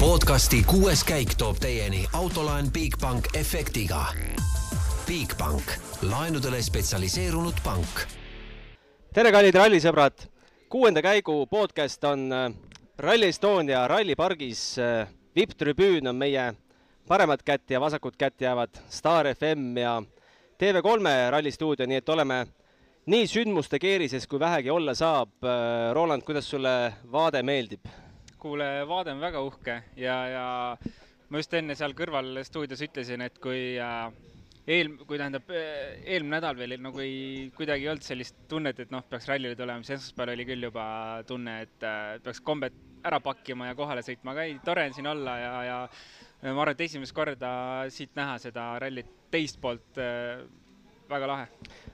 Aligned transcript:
podcasti 0.00 0.58
kuues 0.68 1.00
käik 1.08 1.30
toob 1.40 1.56
teieni 1.56 2.02
autolaen 2.12 2.66
Bigbank 2.72 3.30
efektiga. 3.34 4.04
Bigbank, 5.06 5.72
laenudele 6.02 6.60
spetsialiseerunud 6.62 7.56
pank. 7.64 8.02
tere, 9.14 9.32
kallid 9.32 9.56
rallisõbrad! 9.56 10.28
kuuenda 10.68 11.00
käigu 11.02 11.46
podcast 11.46 12.04
on 12.04 12.28
äh, 12.32 12.52
Rally 12.98 13.32
Estonia 13.32 13.88
rallipargis. 13.88 14.78
äh, 14.78 15.08
vipp-tribüün 15.36 16.08
on 16.08 16.16
meie 16.16 16.54
paremat 17.08 17.42
kätt 17.42 17.70
ja 17.70 17.80
vasakut 17.80 18.16
kätt 18.16 18.40
jäävad 18.40 18.76
Star 18.90 19.34
FM 19.34 19.76
ja 19.78 20.02
TV3 20.62 21.30
rallistuudio, 21.30 21.86
nii 21.86 21.96
et 21.96 22.08
oleme 22.08 22.46
nii 23.06 23.26
sündmuste 23.26 23.78
keerises, 23.78 24.26
kui 24.26 24.40
vähegi 24.40 24.70
olla 24.70 24.94
saab. 24.94 25.32
Äh, 25.44 25.94
Roland, 25.94 26.22
kuidas 26.22 26.50
sulle 26.50 26.92
vaade 27.12 27.42
meeldib? 27.42 28.05
Kuule, 28.46 28.70
vaade 28.88 29.12
on 29.16 29.20
väga 29.22 29.42
uhke 29.42 29.80
ja, 29.98 30.16
ja 30.30 30.46
ma 31.28 31.42
just 31.42 31.54
enne 31.58 31.74
seal 31.78 31.94
kõrval 31.98 32.40
stuudios 32.46 32.82
ütlesin, 32.86 33.24
et 33.26 33.38
kui 33.42 33.74
äh, 33.82 34.08
eel-, 34.66 34.96
kui 35.06 35.18
tähendab, 35.18 35.50
eelmine 35.50 36.36
nädal 36.38 36.58
veel 36.58 36.76
nagu 36.82 37.02
ei, 37.02 37.48
kuidagi 37.56 37.86
ei 37.86 37.92
olnud 37.92 38.06
sellist 38.06 38.38
tunnet, 38.50 38.80
et 38.82 38.92
noh, 38.94 39.04
peaks 39.10 39.28
rallile 39.30 39.58
tulema, 39.58 39.84
siis 39.86 39.98
esmaspäeval 39.98 40.34
oli 40.36 40.46
küll 40.48 40.68
juba 40.68 40.86
tunne, 41.28 41.60
et 41.66 41.86
äh, 41.86 42.18
peaks 42.22 42.42
kombed 42.46 42.84
ära 43.06 43.20
pakkima 43.22 43.70
ja 43.70 43.78
kohale 43.78 44.02
sõitma, 44.06 44.34
aga 44.34 44.46
ei, 44.46 44.56
tore 44.64 44.86
on 44.88 44.94
siin 44.96 45.10
olla 45.10 45.36
ja, 45.38 45.52
ja 45.66 45.80
ma 46.42 46.62
arvan, 46.62 46.74
et 46.74 46.86
esimest 46.88 47.14
korda 47.16 47.50
siit 47.92 48.14
näha 48.18 48.38
seda 48.42 48.72
rallit 48.82 49.10
teist 49.30 49.60
poolt 49.62 50.00
äh, 50.02 50.42
väga 51.10 51.30
lahe. 51.30 51.46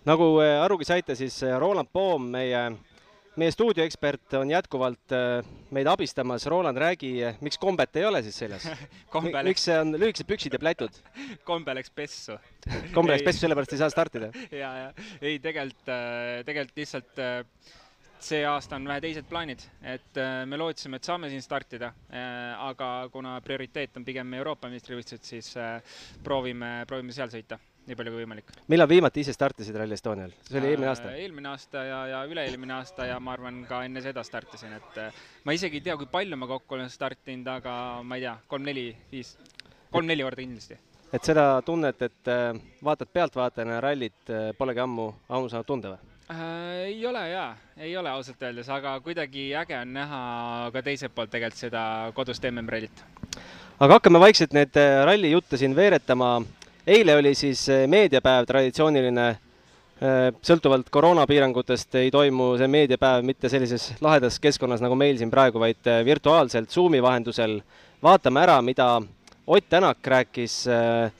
nagu 0.09 0.29
äh, 0.43 0.59
arugi 0.63 0.89
saite, 0.89 1.17
siis 1.19 1.37
äh, 1.45 1.59
Roland 1.61 1.93
Poom, 1.93 2.31
meie 2.37 2.65
meie 3.41 3.53
stuudioekspert 3.53 4.35
on 4.41 4.51
jätkuvalt 4.53 5.15
äh, 5.17 5.47
meid 5.73 5.89
abistamas. 5.89 6.47
Roland, 6.51 6.79
räägi, 6.79 7.15
miks 7.45 7.59
kombet 7.61 7.97
ei 7.97 8.05
ole 8.05 8.23
siis 8.23 8.39
seljas 8.43 8.67
kombe 9.15 9.33
Mi? 9.39 9.53
miks 9.53 9.69
see 9.69 9.77
on 9.79 9.95
lühikesed 9.97 10.29
püksid 10.29 10.57
ja 10.57 10.61
plätud? 10.63 10.99
kombe 11.51 11.75
läks 11.79 11.93
pessu. 11.95 12.37
kombe 12.95 13.15
läks 13.15 13.25
pessu, 13.27 13.45
sellepärast 13.47 13.77
ei 13.77 13.83
saa 13.83 13.93
startida? 13.93 14.33
ja, 14.63 14.73
ja 14.85 14.91
ei, 15.21 15.39
tegelikult, 15.43 15.89
tegelikult 16.49 16.83
lihtsalt 16.83 17.25
see 18.23 18.45
aasta 18.47 18.79
on 18.79 18.87
vähe 18.87 19.03
teised 19.03 19.27
plaanid, 19.27 19.65
et 19.83 20.21
me 20.47 20.59
lootsime, 20.61 21.01
et 21.01 21.09
saame 21.09 21.27
siin 21.33 21.43
startida, 21.43 21.89
aga 22.69 22.93
kuna 23.11 23.35
prioriteet 23.43 23.99
on 23.99 24.07
pigem 24.07 24.39
Euroopa 24.39 24.71
meistrivõistlused, 24.71 25.27
siis 25.27 25.51
proovime, 26.23 26.71
proovime 26.87 27.17
seal 27.17 27.33
sõita 27.35 27.59
nii 27.87 27.99
palju 27.99 28.13
kui 28.15 28.23
võimalik. 28.23 28.53
millal 28.71 28.89
viimati 28.89 29.25
ise 29.25 29.35
startisid 29.35 29.77
Rally 29.77 29.97
Estonial? 29.97 30.31
see 30.47 30.61
oli 30.61 30.71
eelmine 30.71 30.91
aasta? 30.93 31.15
eelmine 31.19 31.51
aasta 31.51 31.83
ja, 31.89 31.99
ja 32.13 32.21
üle-eelmine 32.31 32.77
aasta 32.77 33.09
ja 33.09 33.19
ma 33.21 33.35
arvan, 33.35 33.63
ka 33.69 33.83
enne 33.87 34.03
seda 34.05 34.23
startisin, 34.27 34.77
et 34.79 35.01
äh, 35.03 35.25
ma 35.45 35.57
isegi 35.57 35.81
ei 35.81 35.89
tea, 35.89 35.97
kui 35.99 36.07
palju 36.11 36.39
ma 36.39 36.49
kokku 36.51 36.79
olen 36.79 36.91
startinud, 36.93 37.51
aga 37.57 37.75
ma 38.07 38.19
ei 38.19 38.27
tea, 38.27 38.37
kolm-neli, 38.53 38.87
viis, 39.11 39.35
kolm-neli 39.91 40.29
korda 40.29 40.45
kindlasti. 40.45 40.79
et 41.13 41.27
seda 41.27 41.47
tunnet, 41.67 42.07
et 42.07 42.31
äh, 42.31 42.63
vaatad 42.85 43.11
pealtvaatajana 43.13 43.83
rallit, 43.83 44.23
äh, 44.31 44.49
polegi 44.59 44.85
ammu, 44.87 45.11
ammu 45.29 45.51
saanud 45.51 45.69
tunda 45.69 45.97
või? 45.97 46.09
Äh, 46.33 46.47
ei 46.95 47.07
ole 47.07 47.27
jaa, 47.33 47.51
ei 47.77 47.97
ole 47.99 48.15
ausalt 48.15 48.47
öeldes, 48.47 48.71
aga 48.71 48.95
kuidagi 49.03 49.51
äge 49.59 49.77
on 49.81 49.93
näha 49.99 50.23
ka 50.73 50.87
teiselt 50.87 51.15
poolt 51.15 51.35
tegelikult 51.35 51.67
seda 51.67 51.85
kodust 52.15 52.47
MM-rallit. 52.47 53.05
aga 53.83 53.99
hakkame 53.99 54.23
vaikselt 54.23 54.55
neid 54.55 54.77
ralli 55.05 55.35
jutte 55.35 55.59
siin 55.59 55.75
veeretama 55.77 56.37
eile 56.87 57.17
oli 57.17 57.35
siis 57.35 57.67
meediapäev, 57.87 58.47
traditsiooniline, 58.47 59.27
sõltuvalt 60.43 60.91
koroonapiirangutest 60.91 61.95
ei 62.01 62.11
toimu 62.11 62.57
see 62.59 62.69
meediapäev 62.69 63.23
mitte 63.27 63.49
sellises 63.49 63.93
lahedas 64.03 64.41
keskkonnas 64.43 64.83
nagu 64.83 64.97
meil 64.99 65.19
siin 65.19 65.31
praegu, 65.31 65.61
vaid 65.63 65.91
virtuaalselt 66.05 66.71
Zoomi 66.71 67.03
vahendusel. 67.03 67.61
vaatame 68.03 68.41
ära, 68.43 68.63
mida 68.63 69.03
Ott 69.47 69.69
Tänak 69.69 70.07
rääkis 70.07 70.65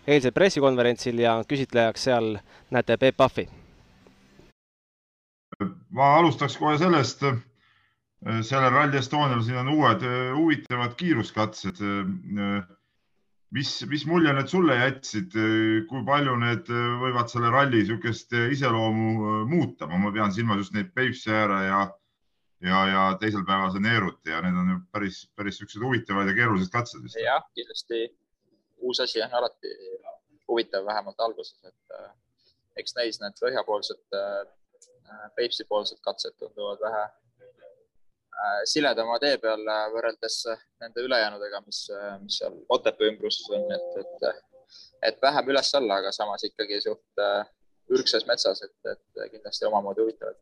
eilsel 0.07 0.33
pressikonverentsil 0.33 1.19
ja 1.19 1.41
küsitlejaks 1.49 2.05
seal 2.07 2.37
näete 2.71 2.97
Peep 2.97 3.17
Pahvi. 3.17 3.49
ma 5.91 6.17
alustaks 6.17 6.57
kohe 6.57 6.79
sellest, 6.79 7.25
sellel 8.41 8.71
Rally 8.71 8.97
Estonial 8.99 9.43
siin 9.43 9.59
on 9.59 9.69
uued 9.69 10.07
huvitavad 10.37 10.95
kiiruskatsed 10.97 11.83
mis, 13.57 13.73
mis 13.91 14.05
mulje 14.09 14.33
need 14.37 14.51
sulle 14.51 14.77
jätsid, 14.79 15.35
kui 15.89 16.05
palju 16.07 16.37
need 16.41 16.71
võivad 17.03 17.33
selle 17.33 17.51
ralli 17.53 17.83
niisugust 17.83 18.35
iseloomu 18.55 19.43
muuta, 19.51 19.89
ma 19.91 20.13
pean 20.15 20.33
silmas 20.35 20.63
just 20.63 20.77
neid 20.77 20.93
Peipsi 20.97 21.33
ääre 21.33 21.61
ja, 21.67 21.83
ja, 22.65 22.83
ja 22.93 23.05
teisel 23.21 23.45
päeval 23.49 23.75
see 23.75 23.85
Neeruti 23.85 24.35
ja 24.35 24.41
need 24.45 24.59
on 24.63 24.75
ju 24.75 24.81
päris, 24.95 25.23
päris 25.37 25.61
niisugused 25.61 25.87
huvitavad 25.87 26.31
ja 26.31 26.37
keerulised 26.41 26.73
katsed 26.75 27.05
vist. 27.05 27.21
jah, 27.21 27.45
kindlasti 27.59 28.05
uus 28.83 29.01
asi 29.05 29.23
on 29.23 29.39
alati 29.41 29.77
huvitav, 30.49 30.85
vähemalt 30.89 31.21
alguses, 31.23 31.59
et 31.65 31.97
äh, 31.99 32.11
eks 32.81 32.97
neis 32.99 33.21
need 33.23 33.39
põhjapoolsed 33.41 34.19
äh,, 34.19 34.43
Peipsi 35.37 35.67
poolsed 35.69 36.01
katsed 36.01 36.33
tunduvad 36.41 36.81
vähe 36.81 37.03
Äh, 37.05 37.32
siledama 38.69 39.19
tee 39.23 39.37
peal 39.43 39.63
äh, 39.71 39.85
võrreldes 39.95 40.39
äh, 40.51 40.63
nende 40.83 41.05
ülejäänudega, 41.07 41.63
mis, 41.67 41.85
mis 42.23 42.39
seal 42.41 42.57
Otepää 42.75 43.11
ümbruses 43.13 43.49
on, 43.55 43.69
et, 43.77 44.01
et, 44.03 44.43
et 45.11 45.21
vähem 45.23 45.53
üles-alla, 45.55 46.01
aga 46.03 46.13
samas 46.15 46.45
ikkagi 46.49 46.81
suht 46.83 47.25
ürgses 47.93 48.27
metsas, 48.27 48.63
et, 48.65 48.75
et 48.91 49.33
kindlasti 49.35 49.69
omamoodi 49.69 50.05
huvitavad. 50.05 50.39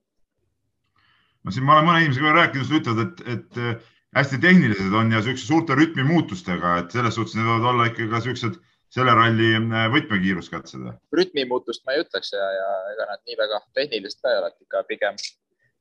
no 1.45 1.55
siin 1.55 1.67
ma 1.67 1.79
olen 1.79 1.89
mõne 1.89 2.05
inimesega 2.05 2.35
rääkinud, 2.37 2.75
ütlevad, 2.81 3.07
et, 3.07 3.23
et 3.35 4.17
hästi 4.17 4.41
tehnilised 4.43 4.97
on 4.97 5.13
ja 5.13 5.23
siukse 5.25 5.47
suurte 5.47 5.77
rütmimuutustega, 5.79 6.77
et 6.83 6.97
selles 6.97 7.17
suhtes 7.17 7.37
need 7.37 7.49
võivad 7.49 7.71
olla 7.73 7.89
ikka 7.91 8.09
ka 8.13 8.23
siuksed 8.27 8.59
selle 8.91 9.13
ralli 9.15 9.53
võtmekiiruskatsed. 9.95 10.89
rütmimuutust 11.15 11.85
ma 11.87 11.95
ei 11.95 12.03
ütleks 12.05 12.33
ja, 12.35 12.49
ja 12.57 12.71
ega 12.95 13.07
nad 13.13 13.23
nii 13.27 13.39
väga 13.39 13.61
tehnilised 13.79 14.23
ka 14.23 14.33
ei 14.33 14.41
ole, 14.41 14.51
et 14.51 14.67
ikka 14.67 14.83
pigem 14.89 15.21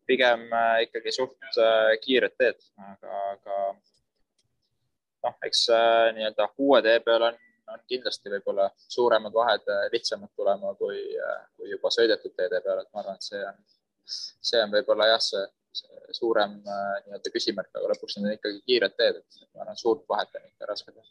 pigem 0.09 0.47
äh, 0.53 0.85
ikkagi 0.87 1.13
suht 1.13 1.59
äh, 1.61 1.93
kiired 2.03 2.33
teed, 2.39 2.57
aga, 2.81 3.19
aga 3.35 3.59
noh, 5.25 5.37
eks 5.45 5.67
äh, 5.75 6.07
nii-öelda 6.17 6.49
uue 6.65 6.81
tee 6.85 6.97
peal 7.05 7.27
on, 7.29 7.37
on 7.69 7.83
kindlasti 7.91 8.33
võib-olla 8.33 8.69
suuremad 8.89 9.35
vahed 9.35 9.69
lihtsamad 9.93 10.31
tulema 10.37 10.73
kui, 10.79 10.97
kui 11.57 11.69
juba 11.69 11.93
sõidetud 11.93 12.33
teede 12.33 12.63
peal, 12.65 12.81
et 12.81 12.89
ma 12.93 13.03
arvan, 13.03 13.19
et 13.19 13.29
see 13.29 13.43
on, 13.45 13.63
see 14.49 14.61
on 14.63 14.73
võib-olla 14.73 15.11
jah, 15.11 15.21
see, 15.21 15.45
see 15.83 16.17
suurem 16.17 16.57
nii-öelda 16.63 17.33
küsimärk, 17.35 17.69
aga 17.75 17.93
lõpuks 17.93 18.17
need 18.17 18.31
on 18.31 18.37
ikkagi 18.39 18.61
kiired 18.65 18.97
teed, 18.97 19.21
et 19.21 19.41
ma 19.53 19.67
arvan, 19.67 19.77
suurt 19.77 20.05
vahet 20.09 20.39
on 20.39 20.47
ikka 20.49 20.71
raske 20.71 20.95
teha. 20.95 21.09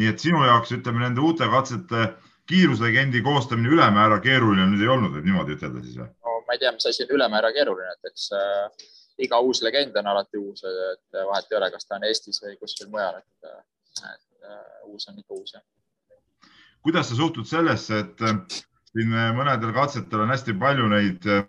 nii 0.00 0.10
et 0.10 0.26
sinu 0.26 0.42
jaoks 0.42 0.74
ütleme 0.74 1.06
nende 1.06 1.22
uute 1.22 1.46
katsete 1.52 2.08
kiiruslegendi 2.50 3.22
koostamine 3.26 3.70
ülemäära 3.74 4.18
keeruline 4.22 4.66
nüüd 4.70 4.82
ei 4.82 4.90
olnud, 4.90 5.14
võib 5.14 5.30
niimoodi 5.30 5.54
ütelda 5.58 5.82
siis 5.86 5.98
või? 6.02 6.10
Ma 6.46 6.54
ei 6.54 6.62
tea, 6.62 6.72
mis 6.72 6.86
asi 6.88 7.04
on 7.04 7.16
ülemäära 7.18 7.52
keeruline, 7.54 7.94
et 7.96 8.10
eks 8.10 8.28
äh, 8.36 8.86
iga 9.26 9.40
uus 9.40 9.62
legend 9.64 9.96
on 9.96 10.10
alati 10.12 10.38
uus, 10.40 10.62
et 10.64 11.18
vahet 11.30 11.50
ei 11.50 11.58
ole, 11.58 11.70
kas 11.72 11.88
ta 11.88 11.96
on 11.98 12.04
Eestis 12.08 12.42
või 12.42 12.56
kuskil 12.60 12.90
mujal, 12.92 13.20
et, 13.22 13.50
et 14.10 14.50
äh, 14.50 14.60
uus 14.90 15.08
on 15.10 15.18
ikka 15.18 15.38
uus. 15.38 15.56
kuidas 16.86 17.08
sa 17.10 17.16
suhtud 17.18 17.48
sellesse, 17.48 18.04
et 18.04 18.22
äh, 18.22 18.60
siin 18.92 19.16
mõnedel 19.36 19.72
katsetel 19.74 20.22
on 20.24 20.32
hästi 20.34 20.54
palju 20.60 20.90
neid 20.92 21.26
äh, 21.32 21.48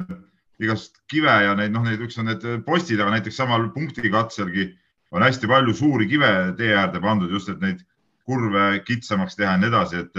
igast 0.63 0.97
kive 1.11 1.33
ja 1.43 1.53
neid, 1.55 1.75
noh, 1.75 1.85
neid, 1.85 2.01
üks 2.01 2.17
on 2.17 2.31
need 2.31 2.45
postid, 2.65 3.01
aga 3.01 3.17
näiteks 3.17 3.37
samal 3.37 3.69
punktikatselgi 3.75 4.71
on 5.11 5.23
hästi 5.23 5.47
palju 5.47 5.75
suuri 5.77 6.07
kive 6.09 6.31
tee 6.57 6.73
äärde 6.75 7.01
pandud 7.03 7.31
just, 7.31 7.51
et 7.51 7.61
neid 7.61 7.83
kurve 8.27 8.81
kitsamaks 8.87 9.37
teha 9.37 9.53
ja 9.53 9.59
nii 9.61 9.69
edasi, 9.69 10.01
et 10.03 10.17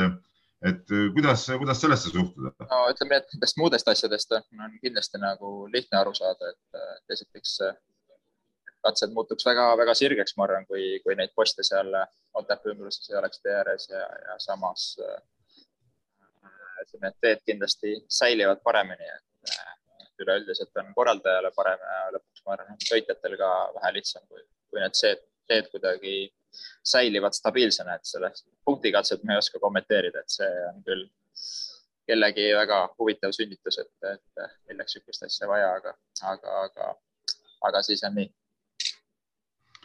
et 0.67 0.95
äh, 0.95 1.05
kuidas, 1.15 1.47
kuidas 1.59 1.81
sellesse 1.81 2.11
suhtuda? 2.15 2.55
no 2.71 2.81
ütleme 2.93 3.21
et 3.21 3.35
nendest 3.35 3.61
muudest 3.61 3.89
asjadest 3.93 4.35
on 4.39 4.75
kindlasti 4.83 5.21
nagu 5.23 5.53
lihtne 5.75 6.01
aru 6.01 6.15
saada, 6.19 6.53
et 6.55 7.15
esiteks 7.17 7.59
katsed 8.87 9.15
muutuks 9.15 9.47
väga-väga 9.47 9.95
sirgeks, 9.99 10.37
ma 10.37 10.47
arvan, 10.47 10.67
kui, 10.67 10.99
kui 11.05 11.17
neid 11.19 11.35
poste 11.37 11.67
seal 11.67 11.95
Otepää 12.38 12.71
ümbruses 12.71 13.09
ei 13.11 13.17
oleks 13.19 13.41
tee 13.43 13.55
ääres 13.59 13.88
ja, 13.91 14.05
ja 14.27 14.37
samas 14.38 14.93
ütleme, 16.82 17.09
et 17.09 17.17
teed 17.25 17.41
kindlasti 17.47 17.94
säilivad 18.19 18.61
paremini, 18.62 19.09
et 19.17 20.23
üleüldiselt 20.23 20.82
on 20.82 20.93
korraldajale 20.94 21.50
parem 21.56 21.82
ja 21.82 21.99
lõpuks 22.17 22.44
ma 22.44 22.55
arvan, 22.56 22.79
sõitjatel 22.87 23.37
ka 23.41 23.50
vähe 23.79 23.93
lihtsam, 23.99 24.25
kui, 24.31 24.43
kui 24.71 24.82
need 24.82 24.99
teed 25.49 25.71
kuidagi 25.73 26.15
säilivad 26.85 27.37
stabiilsena, 27.37 27.99
et 27.99 28.09
sellest 28.09 28.47
punktikatset 28.65 29.25
ma 29.25 29.37
ei 29.37 29.43
oska 29.43 29.61
kommenteerida, 29.62 30.23
et 30.23 30.37
see 30.39 30.50
on 30.71 30.83
küll 30.87 31.06
kellegi 32.09 32.49
väga 32.56 32.81
huvitav 32.99 33.35
sünnitus, 33.37 33.81
et, 33.83 33.91
et 34.12 34.71
milleks 34.71 34.97
niisugust 34.97 35.27
asja 35.27 35.49
vaja, 35.50 35.73
aga, 35.81 35.95
aga, 36.33 36.61
aga, 36.65 36.93
aga 37.69 37.83
siis 37.85 38.05
on 38.09 38.17
nii. 38.17 38.31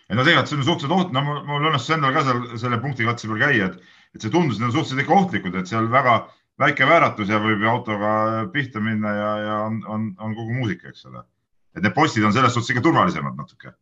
ei 0.10 0.20
no 0.20 0.24
tegelikult 0.28 0.52
see 0.52 0.60
on 0.60 0.68
suhteliselt 0.70 0.96
oht-, 1.00 1.12
no 1.16 1.26
mul 1.26 1.68
õnnestus 1.72 1.96
endal 1.98 2.16
ka 2.16 2.24
seal 2.28 2.46
selle 2.64 2.80
punktikatse 2.84 3.30
peal 3.32 3.44
käia, 3.44 3.70
et, 3.72 3.94
et 4.16 4.24
see 4.24 4.32
tundus, 4.32 4.60
need 4.60 4.70
on 4.70 4.76
suhteliselt 4.78 5.04
ikka 5.04 5.20
ohtlikud, 5.20 5.60
et 5.60 5.72
seal 5.72 5.92
väga 5.92 6.18
väike 6.64 6.88
vääratus 6.88 7.32
ja 7.34 7.42
võib 7.44 7.64
autoga 7.68 8.14
pihta 8.54 8.84
minna 8.84 9.16
ja, 9.18 9.32
ja 9.48 9.56
on, 9.68 9.80
on, 9.90 10.12
on 10.22 10.36
kogu 10.38 10.60
muusika, 10.60 10.94
eks 10.94 11.08
ole. 11.12 11.26
et 11.76 11.84
need 11.84 11.96
postid 11.98 12.24
on 12.28 12.36
selles 12.36 12.54
suhtes 12.56 12.72
ikka 12.72 12.86
turvalisemad 12.86 13.36
natuke 13.40 13.74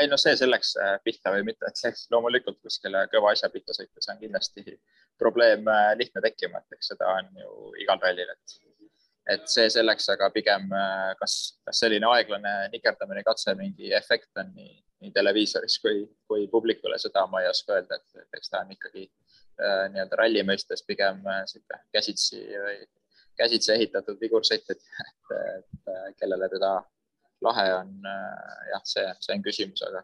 ei 0.00 0.08
no 0.10 0.18
see 0.20 0.36
selleks 0.38 0.74
pihta 1.04 1.32
või 1.34 1.44
mitte, 1.50 1.68
et 1.68 1.80
see 1.80 1.92
loomulikult 2.12 2.58
kuskile 2.64 3.04
kõva 3.12 3.34
asja 3.34 3.50
pihta 3.52 3.76
sõita, 3.76 4.00
see 4.00 4.14
on 4.14 4.22
kindlasti 4.22 4.64
probleem 5.18 5.68
lihtne 5.98 6.22
tekkima, 6.24 6.62
et 6.62 6.78
eks 6.78 6.92
seda 6.94 7.12
on 7.18 7.30
ju 7.42 7.72
igal 7.84 8.00
rallil, 8.02 8.34
et 8.34 8.58
et 9.28 9.44
see 9.52 9.68
selleks, 9.68 10.06
aga 10.08 10.30
pigem 10.32 10.70
kas, 11.20 11.32
kas 11.68 11.82
selline 11.82 12.08
aeglane 12.08 12.52
nikerdamine, 12.72 13.20
katse, 13.26 13.52
mingi 13.58 13.90
efekt 13.92 14.40
on 14.40 14.48
nii, 14.54 14.78
nii 15.04 15.14
televiisoris 15.14 15.78
kui, 15.82 16.02
kui 16.28 16.46
publikule, 16.50 16.98
seda 16.98 17.24
ma 17.30 17.42
ei 17.42 17.50
oska 17.50 17.76
öelda, 17.76 17.98
et 17.98 18.38
eks 18.38 18.52
ta 18.52 18.62
on 18.64 18.72
ikkagi 18.74 19.04
äh, 19.06 19.84
nii-öelda 19.92 20.20
ralli 20.20 20.44
mõistes 20.46 20.84
pigem 20.86 21.22
äh, 21.28 21.44
käsitsi 21.94 22.42
või 22.42 22.78
käsitsi 23.38 23.72
ehitatud 23.76 24.18
vigursõit, 24.20 24.66
et, 24.74 24.86
et, 25.04 25.34
et 25.60 25.92
äh, 25.92 26.06
kellele 26.18 26.50
teda 26.54 26.72
lahe 27.44 27.66
on, 27.74 27.92
jah, 28.72 28.82
see, 28.84 29.04
see 29.24 29.36
on 29.36 29.44
küsimus, 29.44 29.82
aga, 29.86 30.02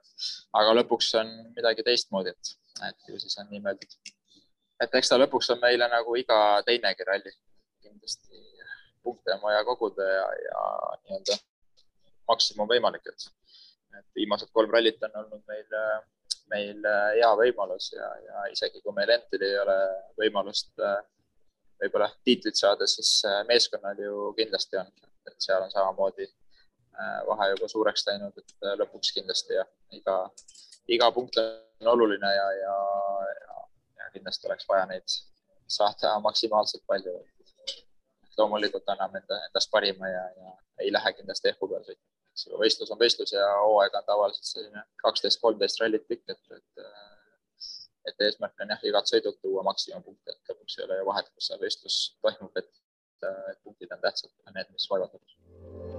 aga 0.60 0.74
lõpuks 0.80 1.08
on 1.20 1.32
midagi 1.56 1.82
teistmoodi, 1.86 2.34
et, 2.34 2.52
et 2.88 3.10
ju 3.10 3.18
siis 3.22 3.34
on 3.42 3.50
nii 3.50 3.62
mõeldud. 3.64 3.96
et 4.84 4.94
eks 5.00 5.10
ta 5.10 5.18
lõpuks 5.18 5.50
on 5.54 5.60
meile 5.62 5.88
nagu 5.90 6.16
iga 6.20 6.38
teinegi 6.66 7.06
ralli 7.08 7.32
kindlasti 7.84 8.42
punkte 9.04 9.34
on 9.34 9.42
vaja 9.42 9.64
koguda 9.64 10.04
ja, 10.08 10.26
ja 10.46 10.60
nii-öelda 11.04 11.38
maksimum 12.28 12.68
võimalik, 12.68 13.06
et, 13.10 13.26
et 13.98 14.06
viimased 14.16 14.52
kolm 14.52 14.72
rallit 14.72 15.02
on 15.08 15.18
olnud 15.22 15.42
meil, 15.50 15.80
meil 16.52 16.88
hea 17.18 17.32
võimalus 17.40 17.90
ja, 17.92 18.08
ja 18.28 18.46
isegi 18.52 18.80
kui 18.80 18.94
meil 18.96 19.12
endil 19.16 19.44
ei 19.44 19.58
ole 19.60 19.76
võimalust 20.22 20.72
võib-olla 21.82 22.08
tiitlit 22.24 22.56
saada, 22.56 22.86
siis 22.88 23.18
meeskonnal 23.50 24.00
ju 24.00 24.30
kindlasti 24.38 24.80
on, 24.80 24.88
et 25.28 25.36
seal 25.48 25.66
on 25.66 25.72
samamoodi 25.72 26.30
vahe 27.28 27.50
juba 27.54 27.68
suureks 27.68 28.06
läinud, 28.08 28.36
et 28.38 28.66
lõpuks 28.80 29.12
kindlasti 29.16 29.56
jah, 29.58 29.68
iga, 29.96 30.16
iga 30.96 31.10
punkt 31.14 31.38
on 31.40 31.92
oluline 31.94 32.30
ja, 32.34 32.48
ja, 32.60 32.74
ja, 33.40 33.56
ja 34.00 34.10
kindlasti 34.14 34.48
oleks 34.50 34.68
vaja 34.68 34.86
neid 34.90 35.16
saada 35.68 36.18
maksimaalselt 36.20 36.84
palju 36.86 37.14
loomulikult 38.38 38.88
anname 38.88 39.20
enda, 39.22 39.38
endast 39.48 39.70
parima 39.70 40.08
ja, 40.10 40.24
ja 40.40 40.52
ei 40.82 40.92
lähe 40.92 41.12
kindlasti 41.18 41.50
ehku 41.52 41.68
peale 41.70 41.86
sõitma. 41.86 42.10
eks 42.32 42.46
ju, 42.46 42.58
võistlus 42.60 42.92
on 42.94 43.00
võistlus 43.00 43.34
ja 43.34 43.44
hooaeg 43.62 43.98
on 43.98 44.06
tavaliselt 44.08 44.50
selline 44.50 44.84
kaksteist, 45.02 45.40
kolmteist 45.42 45.80
rallit 45.82 46.06
pikk, 46.10 46.24
et, 46.34 46.58
et, 46.58 46.86
et 48.10 48.26
eesmärk 48.28 48.66
on 48.66 48.74
jah, 48.74 48.86
igat 48.90 49.10
sõidult 49.10 49.40
tuua 49.42 49.66
maksimumpunkte, 49.70 50.34
et 50.34 50.52
lõpuks 50.54 50.78
ei 50.78 50.88
ole 50.88 51.00
ju 51.00 51.10
vahet, 51.10 51.30
kus 51.34 51.50
see 51.50 51.60
võistlus 51.62 52.00
toimub, 52.22 52.62
et 52.62 52.72
punktid 53.62 53.92
on 53.94 54.02
tähtsad, 54.02 54.34
need, 54.54 54.72
mis 54.74 54.90
vaevavad 54.90 55.93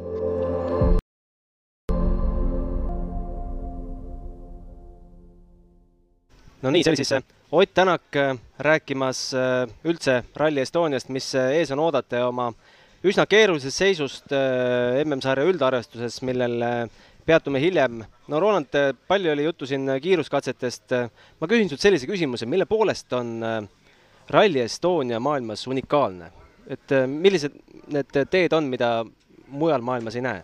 no 6.65 6.73
nii, 6.73 6.83
see 6.83 6.93
oli 6.93 7.01
siis 7.03 7.13
äh, 7.13 7.25
Ott 7.51 7.73
Tänak 7.73 8.15
äh, 8.17 8.37
rääkimas 8.59 9.33
äh, 9.33 9.69
üldse 9.85 10.23
Rally 10.35 10.63
Estoniast, 10.63 11.11
mis 11.13 11.27
ees 11.35 11.71
on 11.71 11.81
oodata 11.83 12.23
ja 12.23 12.29
oma 12.31 12.49
üsna 13.05 13.27
keerulisest 13.29 13.77
seisust 13.77 14.33
MM-sarja 15.05 15.45
üldarvestuses, 15.45 16.23
millel 16.25 16.63
peatume 17.25 17.61
hiljem. 17.61 17.99
no 18.27 18.39
Roland, 18.41 18.73
palju 19.07 19.31
oli 19.31 19.43
juttu 19.45 19.67
siin 19.69 19.85
kiiruskatsetest. 20.01 20.95
ma 21.39 21.47
küsin 21.47 21.69
sult 21.69 21.85
sellise 21.85 22.09
küsimuse, 22.09 22.49
mille 22.49 22.65
poolest 22.65 23.13
on 23.13 23.37
Rally 24.29 24.63
Estonia 24.63 25.19
maailmas 25.19 25.67
unikaalne? 25.67 26.31
et 26.65 26.89
millised 27.05 27.53
need 27.93 28.17
teed 28.31 28.53
on, 28.57 28.65
mida 28.65 29.05
mujal 29.47 29.85
maailmas 29.85 30.17
ei 30.17 30.25
näe? 30.25 30.41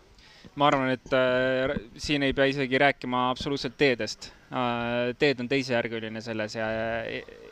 Ma 0.55 0.67
arvan, 0.67 0.91
et 0.95 1.13
äh, 1.15 1.73
siin 2.01 2.25
ei 2.25 2.33
pea 2.35 2.49
isegi 2.51 2.79
rääkima 2.81 3.29
absoluutselt 3.31 3.77
teedest 3.79 4.31
äh,. 4.51 5.13
teed 5.19 5.39
on 5.39 5.49
teisejärguline 5.51 6.21
selles 6.21 6.55
ja 6.57 6.67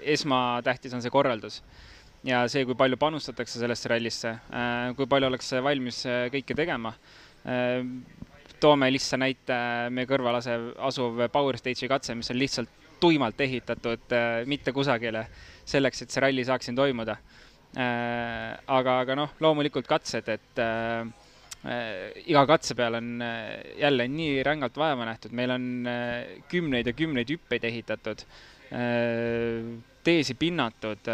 esmatähtis 0.01 0.93
on 0.93 1.03
see 1.03 1.13
korraldus. 1.13 1.61
ja 2.27 2.43
see, 2.51 2.65
kui 2.67 2.75
palju 2.75 2.97
panustatakse 2.99 3.61
sellesse 3.61 3.91
rallisse 3.91 4.33
äh,, 4.33 4.95
kui 4.97 5.07
palju 5.07 5.29
ollakse 5.29 5.63
valmis 5.63 6.03
äh, 6.09 6.25
kõike 6.33 6.57
tegema 6.57 6.93
äh,. 7.45 7.85
toome 8.59 8.91
lihtsa 8.91 9.17
näite, 9.21 9.55
meie 9.95 10.09
kõrval 10.09 10.41
asev, 10.41 10.73
asuv 10.83 11.23
Power 11.31 11.55
Stage'i 11.57 11.87
katse, 11.87 12.17
mis 12.19 12.31
on 12.33 12.39
lihtsalt 12.41 12.75
tuimalt 12.99 13.39
ehitatud 13.39 14.11
äh, 14.11 14.41
mitte 14.49 14.75
kusagile, 14.75 15.23
selleks, 15.63 16.03
et 16.03 16.11
see 16.11 16.25
ralli 16.25 16.43
saaks 16.43 16.67
siin 16.67 16.75
toimuda 16.79 17.15
äh,. 17.77 18.59
aga, 18.67 18.99
aga 19.05 19.19
noh, 19.23 19.39
loomulikult 19.39 19.87
katsed, 19.87 20.27
et 20.35 20.63
äh, 20.65 21.07
Äh, 21.07 21.28
iga 21.63 22.45
katse 22.47 22.75
peal 22.77 22.95
on 22.95 23.21
äh, 23.21 23.59
jälle 23.81 24.07
nii 24.07 24.43
rängalt 24.47 24.77
vaeva 24.79 25.07
nähtud, 25.09 25.33
meil 25.35 25.51
on 25.51 25.65
äh, 25.87 26.39
kümneid 26.51 26.87
ja 26.87 26.93
kümneid 26.95 27.31
hüppeid 27.33 27.65
ehitatud, 27.67 28.23
teesi 30.05 30.35
pinnatud. 30.37 31.09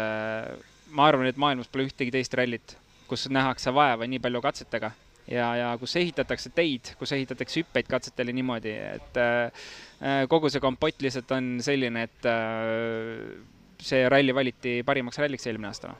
ma 0.96 1.06
arvan, 1.08 1.26
et 1.26 1.38
maailmas 1.40 1.68
pole 1.72 1.86
ühtegi 1.88 2.12
teist 2.12 2.34
rallit, 2.36 2.76
kus 3.08 3.26
nähakse 3.32 3.72
vaeva 3.74 4.06
nii 4.06 4.20
palju 4.22 4.42
katsetega 4.44 4.90
ja, 5.26 5.48
ja 5.56 5.70
kus 5.80 5.96
ehitatakse 5.96 6.52
teid, 6.54 6.92
kus 7.00 7.12
ehitatakse 7.16 7.62
hüppeid 7.64 7.88
katsetele 7.90 8.34
niimoodi, 8.36 8.76
et 8.76 9.18
kogu 10.28 10.52
see 10.52 10.62
kompott 10.62 11.00
lihtsalt 11.02 11.32
on 11.34 11.56
selline, 11.64 12.04
et 12.06 12.28
see 13.82 14.06
ralli 14.08 14.34
valiti 14.34 14.80
parimaks 14.86 15.18
ralliks 15.20 15.46
eelmine 15.46 15.68
aasta. 15.70 15.94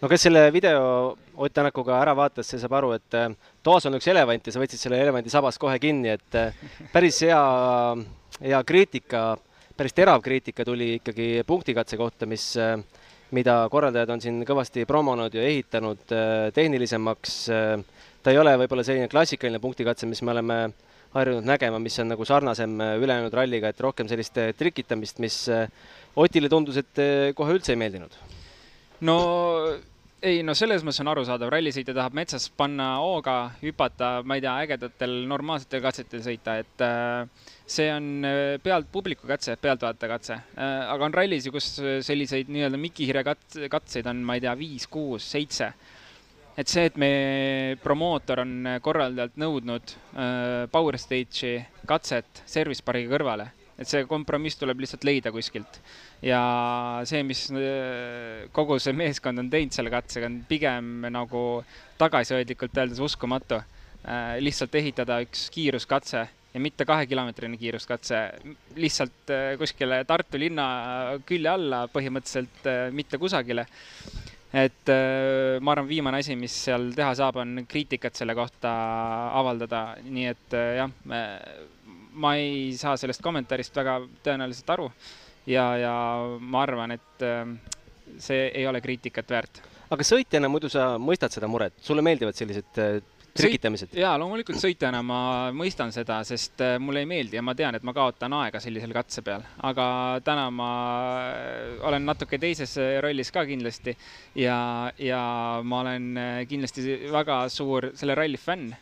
no 0.00 0.08
kes 0.10 0.26
selle 0.28 0.48
video 0.52 1.16
Ott 1.36 1.54
Tänakuga 1.54 1.96
ära 2.02 2.14
vaatas, 2.16 2.48
see 2.50 2.60
saab 2.60 2.74
aru, 2.76 2.92
et 2.98 3.16
äh, 3.16 3.30
toas 3.64 3.86
on 3.88 3.96
üks 3.96 4.08
elevant 4.12 4.46
ja 4.46 4.52
sa 4.52 4.60
võtsid 4.60 4.80
selle 4.80 5.00
elevandi 5.00 5.32
sabas 5.32 5.58
kohe 5.58 5.78
kinni, 5.82 6.12
et 6.12 6.36
äh, 6.38 6.58
päris 6.92 7.22
hea, 7.24 7.40
hea 8.42 8.60
kriitika, 8.68 9.22
päris 9.76 9.96
terav 9.96 10.20
kriitika 10.22 10.66
tuli 10.68 10.96
ikkagi 10.98 11.30
punktikatse 11.48 11.96
kohta, 11.96 12.28
mis 12.28 12.50
äh, 12.60 12.76
mida 13.32 13.62
korraldajad 13.72 14.12
on 14.12 14.20
siin 14.20 14.42
kõvasti 14.44 14.84
promonud 14.84 15.32
ja 15.32 15.42
ehitanud 15.48 16.02
tehnilisemaks. 16.52 17.36
ta 18.22 18.30
ei 18.30 18.38
ole 18.38 18.52
võib-olla 18.60 18.84
selline 18.84 19.08
klassikaline 19.08 19.58
punktikatse, 19.58 20.06
mis 20.06 20.20
me 20.20 20.34
oleme 20.34 20.58
harjunud 21.14 21.46
nägema, 21.48 21.80
mis 21.82 21.98
on 22.02 22.12
nagu 22.12 22.24
sarnasem 22.28 22.78
ülejäänud 22.80 23.34
ralliga, 23.36 23.72
et 23.72 23.80
rohkem 23.80 24.08
sellist 24.10 24.38
trikitamist, 24.58 25.20
mis 25.22 25.44
Otile 26.16 26.48
tundus, 26.52 26.76
et 26.76 27.00
kohe 27.36 27.56
üldse 27.56 27.72
ei 27.72 27.80
meeldinud. 27.80 28.16
no 29.08 29.16
ei, 30.22 30.42
no 30.46 30.54
selles 30.56 30.84
mõttes 30.86 31.02
on 31.02 31.10
arusaadav, 31.12 31.50
rallisõitja 31.52 31.94
tahab 31.96 32.14
metsas 32.16 32.46
panna 32.56 32.92
hooga, 33.02 33.36
hüpata, 33.62 34.12
ma 34.26 34.38
ei 34.38 34.44
tea, 34.44 34.54
ägedatel 34.66 35.16
normaalsetel 35.30 35.82
katsetel 35.84 36.22
sõita, 36.24 36.56
et 36.62 36.84
äh, 36.86 37.48
see 37.66 37.88
on 37.92 38.28
pealt 38.62 38.90
publiku 38.92 39.26
katse, 39.30 39.56
pealtvaataja 39.60 40.12
katse 40.12 40.36
äh,. 40.36 40.92
aga 40.92 41.08
on 41.08 41.16
rallis 41.16 41.48
ju, 41.48 41.54
kus 41.54 41.72
selliseid 42.06 42.52
nii-öelda 42.52 42.80
mikihire 42.80 43.24
kat-, 43.26 43.58
katseid 43.72 44.08
on, 44.10 44.22
ma 44.26 44.38
ei 44.38 44.44
tea, 44.46 44.54
viis, 44.58 44.86
kuus, 44.90 45.26
seitse. 45.34 45.72
Et 46.56 46.68
see, 46.68 46.84
et 46.90 47.00
meie 47.00 47.76
promootor 47.82 48.42
on 48.44 48.76
korraldajalt 48.84 49.40
nõudnud 49.40 49.96
äh, 49.96 50.68
Power 50.72 50.98
Stage'i 51.00 51.58
katset 51.88 52.44
service 52.46 52.84
pargi 52.84 53.08
kõrvale 53.10 53.50
et 53.82 53.88
see 53.88 54.04
kompromiss 54.08 54.58
tuleb 54.60 54.82
lihtsalt 54.82 55.04
leida 55.06 55.32
kuskilt. 55.34 55.80
ja 56.22 56.42
see, 57.08 57.22
mis 57.26 57.46
äh, 57.50 58.44
kogu 58.54 58.78
see 58.82 58.94
meeskond 58.96 59.42
on 59.42 59.50
teinud 59.50 59.74
selle 59.74 59.92
katsega, 59.92 60.28
on 60.30 60.42
pigem 60.48 61.08
nagu 61.10 61.62
tagasihoidlikult 62.00 62.78
öeldes 62.78 63.02
uskumatu. 63.02 63.62
Äh, 64.02 64.38
lihtsalt 64.42 64.74
ehitada 64.74 65.20
üks 65.22 65.46
kiiruskatse 65.54 66.22
ja 66.52 66.60
mitte 66.60 66.84
kahekilomeetrine 66.86 67.58
kiiruskatse, 67.58 68.22
lihtsalt 68.76 69.30
äh, 69.30 69.52
kuskile 69.60 70.02
Tartu 70.08 70.40
linna 70.42 70.66
külje 71.26 71.50
alla, 71.50 71.84
põhimõtteliselt 71.90 72.66
mitte 72.94 73.20
kusagile 73.22 73.66
et 74.52 74.90
ma 75.60 75.72
arvan, 75.72 75.88
viimane 75.88 76.20
asi, 76.20 76.36
mis 76.36 76.54
seal 76.66 76.90
teha 76.96 77.14
saab, 77.16 77.40
on 77.40 77.62
kriitikat 77.68 78.18
selle 78.18 78.34
kohta 78.36 78.72
avaldada, 79.38 79.84
nii 80.04 80.26
et 80.28 80.56
jah, 80.76 80.90
ma 82.12 82.34
ei 82.36 82.72
saa 82.76 82.96
sellest 83.00 83.22
kommentaarist 83.24 83.76
väga 83.76 83.98
tõenäoliselt 84.24 84.72
aru. 84.74 84.88
Ja, 85.48 85.64
ja 85.80 85.94
ma 86.38 86.62
arvan, 86.62 86.94
et 86.94 87.24
ähm, 87.26 87.56
see 88.22 88.46
ei 88.52 88.66
ole 88.68 88.80
kriitikat 88.84 89.30
väärt. 89.30 89.62
aga 89.92 90.04
sõitjana 90.06 90.48
muidu 90.48 90.70
sa 90.72 90.94
mõistad 91.02 91.34
seda 91.34 91.48
muret, 91.50 91.74
sulle 91.82 92.04
meeldivad 92.04 92.36
sellised 92.36 92.78
äh, 93.32 93.40
trikitamised? 93.40 93.96
jaa, 93.96 94.12
loomulikult 94.20 94.60
sõitjana 94.60 95.02
ma 95.06 95.18
mõistan 95.56 95.92
seda, 95.94 96.20
sest 96.28 96.60
äh, 96.64 96.76
mulle 96.82 97.02
ei 97.02 97.08
meeldi 97.08 97.38
ja 97.38 97.42
ma 97.44 97.56
tean, 97.58 97.74
et 97.76 97.86
ma 97.86 97.94
kaotan 97.96 98.36
aega 98.38 98.60
sellisel 98.60 98.92
katse 98.94 99.24
peal. 99.26 99.44
aga 99.68 99.86
täna 100.24 100.46
ma 100.54 100.70
äh, 101.32 101.74
olen 101.88 102.06
natuke 102.06 102.38
teises 102.42 102.76
rollis 103.04 103.32
ka 103.34 103.46
kindlasti 103.48 103.96
ja, 104.38 104.92
ja 104.98 105.24
ma 105.64 105.82
olen 105.82 106.08
kindlasti 106.48 107.12
väga 107.12 107.44
suur 107.52 107.92
selle 107.98 108.16
ralli 108.18 108.40
fänn 108.40 108.72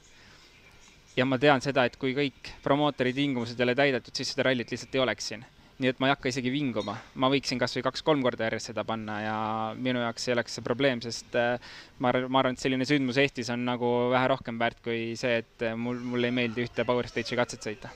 ja 1.16 1.26
ma 1.26 1.38
tean 1.38 1.62
seda, 1.62 1.84
et 1.86 1.96
kui 2.00 2.14
kõik 2.16 2.52
promootori 2.64 3.12
tingimused 3.16 3.58
ei 3.58 3.66
ole 3.66 3.74
täidetud, 3.78 4.14
siis 4.14 4.32
seda 4.34 4.48
rallit 4.50 4.70
lihtsalt 4.70 4.94
ei 4.94 5.02
oleks 5.04 5.32
siin. 5.32 5.44
Nii 5.80 5.90
et 5.94 6.00
ma 6.00 6.08
ei 6.08 6.12
hakka 6.12 6.28
isegi 6.28 6.50
vinguma, 6.52 6.94
ma 7.22 7.30
võiksin 7.32 7.60
kas 7.60 7.72
või 7.76 7.84
kaks-kolm 7.86 8.22
korda 8.24 8.46
järjest 8.46 8.70
seda 8.70 8.84
panna 8.84 9.16
ja 9.22 9.36
minu 9.80 10.02
jaoks 10.02 10.28
ei 10.28 10.34
oleks 10.34 10.58
see 10.58 10.64
probleem, 10.64 11.00
sest 11.04 11.36
äh, 11.40 11.56
ma 11.98 12.10
arvan, 12.12 12.26
ma 12.28 12.42
arvan, 12.42 12.56
et 12.56 12.62
selline 12.62 12.86
sündmus 12.88 13.20
Eestis 13.22 13.48
on 13.54 13.64
nagu 13.64 13.88
vähe 14.12 14.28
rohkem 14.32 14.60
väärt 14.60 14.82
kui 14.84 15.14
see, 15.20 15.40
et 15.40 15.64
mul, 15.80 16.00
mulle 16.12 16.28
ei 16.28 16.36
meeldi 16.36 16.66
ühte 16.66 16.84
Power 16.88 17.08
Stage'i 17.08 17.38
katset 17.38 17.64
sõita. 17.64 17.92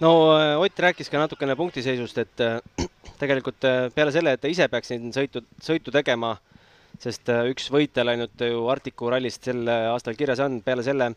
No 0.00 0.12
Ott 0.62 0.80
rääkis 0.80 1.10
ka 1.10 1.20
natukene 1.20 1.56
punktiseisust, 1.58 2.20
et 2.22 2.44
tegelikult 3.22 3.66
peale 3.94 4.14
selle, 4.14 4.32
et 4.32 4.40
ta 4.40 4.48
ise 4.48 4.68
peaks 4.72 4.92
siin 4.94 5.12
sõitu, 5.12 5.42
sõitu 5.60 5.92
tegema, 5.92 6.36
sest 7.02 7.28
üks 7.50 7.68
võitja 7.74 8.06
läinud 8.06 8.46
ju 8.46 8.62
Artiku 8.72 9.10
rallist 9.12 9.44
sel 9.44 9.68
aastal 9.68 10.16
kirjas 10.18 10.40
on, 10.46 10.62
peale 10.64 10.86
selle 10.86 11.12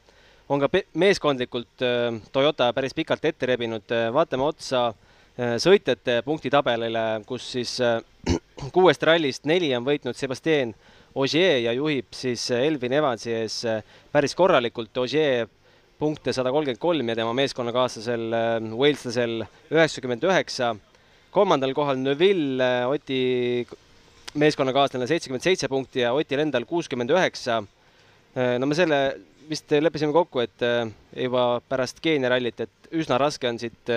on 0.51 0.59
ka 0.59 0.67
meeskondlikult 0.99 1.85
Toyota 2.33 2.67
päris 2.75 2.97
pikalt 2.97 3.23
ette 3.29 3.47
rebinud, 3.47 3.95
vaatame 4.11 4.49
otsa 4.49 4.89
sõitjate 5.37 6.21
punktitabelile, 6.25 7.21
kus 7.25 7.45
siis 7.53 7.77
kuuest 8.75 9.03
rallist 9.07 9.47
neli 9.49 9.71
on 9.75 9.85
võitnud 9.87 10.17
Sebastian 10.17 10.73
Ogier 11.15 11.57
ja 11.65 11.73
juhib 11.75 12.13
siis 12.15 12.43
Elvin 12.55 12.93
Evansi 12.95 13.33
ees 13.35 13.57
päris 14.11 14.35
korralikult. 14.37 14.95
Ogier 15.01 15.49
punkte 16.01 16.33
sada 16.33 16.51
kolmkümmend 16.53 16.81
kolm 16.81 17.11
ja 17.11 17.15
tema 17.19 17.33
meeskonnakaaslasel 17.37 18.23
Waleslasel 18.73 19.43
üheksakümmend 19.71 20.23
üheksa. 20.25 20.75
kolmandal 21.31 21.73
kohal 21.73 21.97
Neville, 21.97 22.85
Oti 22.87 23.67
meeskonnakaaslane 24.33 25.07
seitsekümmend 25.07 25.43
seitse 25.43 25.67
punkti 25.67 26.03
ja 26.05 26.13
Otil 26.13 26.39
endal 26.39 26.65
kuuskümmend 26.65 27.11
üheksa. 27.11 27.63
no 28.59 28.65
me 28.65 28.75
selle 28.75 29.19
vist 29.49 29.71
leppisime 29.71 30.13
kokku, 30.15 30.39
et 30.39 30.63
juba 31.15 31.61
pärast 31.67 31.99
Keenia 31.99 32.29
rallit, 32.31 32.59
et 32.59 32.91
üsna 32.91 33.17
raske 33.19 33.49
on 33.49 33.59
siit 33.59 33.91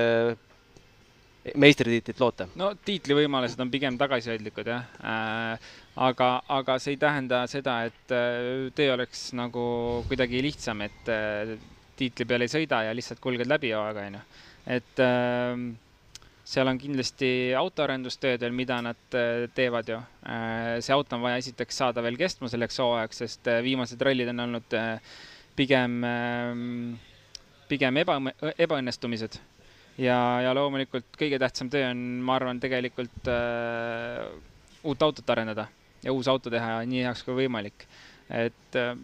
meistritiitlit 1.61 2.21
loota? 2.21 2.47
no 2.59 2.71
tiitlivõimalused 2.87 3.61
on 3.61 3.71
pigem 3.73 3.99
tagasihoidlikud 4.01 4.71
jah 4.71 4.89
äh,, 5.05 5.69
aga, 6.09 6.31
aga 6.57 6.79
see 6.83 6.95
ei 6.97 7.01
tähenda 7.01 7.45
seda, 7.51 7.83
et 7.91 8.15
äh, 8.15 8.71
tee 8.77 8.91
oleks 8.95 9.29
nagu 9.37 9.67
kuidagi 10.09 10.41
lihtsam, 10.45 10.85
et 10.87 11.13
äh, 11.13 11.55
tiitli 11.99 12.27
peal 12.29 12.47
ei 12.47 12.53
sõida 12.53 12.85
ja 12.89 12.97
lihtsalt 12.97 13.23
kulged 13.23 13.51
läbi 13.51 13.75
hooaega, 13.75 14.07
on 14.09 14.19
ju. 14.19 14.23
et 14.79 15.05
äh, 15.05 15.65
seal 16.55 16.69
on 16.69 16.81
kindlasti 16.81 17.31
autoarendustööd 17.59 18.43
veel, 18.45 18.57
mida 18.57 18.81
nad 18.85 19.19
äh, 19.19 19.47
teevad 19.57 19.93
ju 19.93 20.01
äh,. 20.01 20.81
see 20.81 20.97
auto 20.97 21.19
on 21.19 21.27
vaja 21.29 21.43
esiteks 21.45 21.83
saada 21.85 22.05
veel 22.05 22.21
kestma 22.21 22.49
selleks 22.53 22.81
hooajaks, 22.81 23.25
sest 23.25 23.53
äh, 23.53 23.61
viimased 23.67 24.01
rallid 24.01 24.33
on 24.33 24.47
olnud 24.49 24.79
pigem 25.57 26.01
äh,, 26.09 26.55
pigem 27.69 28.01
eba, 28.01 28.23
ebaõnnestumised 28.57 29.43
ja, 29.99 30.19
ja 30.45 30.55
loomulikult 30.57 31.17
kõige 31.19 31.39
tähtsam 31.43 31.71
töö 31.73 31.91
on, 31.91 32.03
ma 32.25 32.39
arvan, 32.39 32.61
tegelikult 32.63 33.31
äh, 33.31 34.25
uut 34.85 35.03
autot 35.03 35.31
arendada 35.31 35.69
ja 36.05 36.13
uus 36.13 36.29
auto 36.29 36.53
teha 36.53 36.83
nii 36.89 37.07
heaks 37.07 37.25
kui 37.27 37.37
võimalik. 37.45 37.87
et 38.29 38.79
äh, 38.81 38.97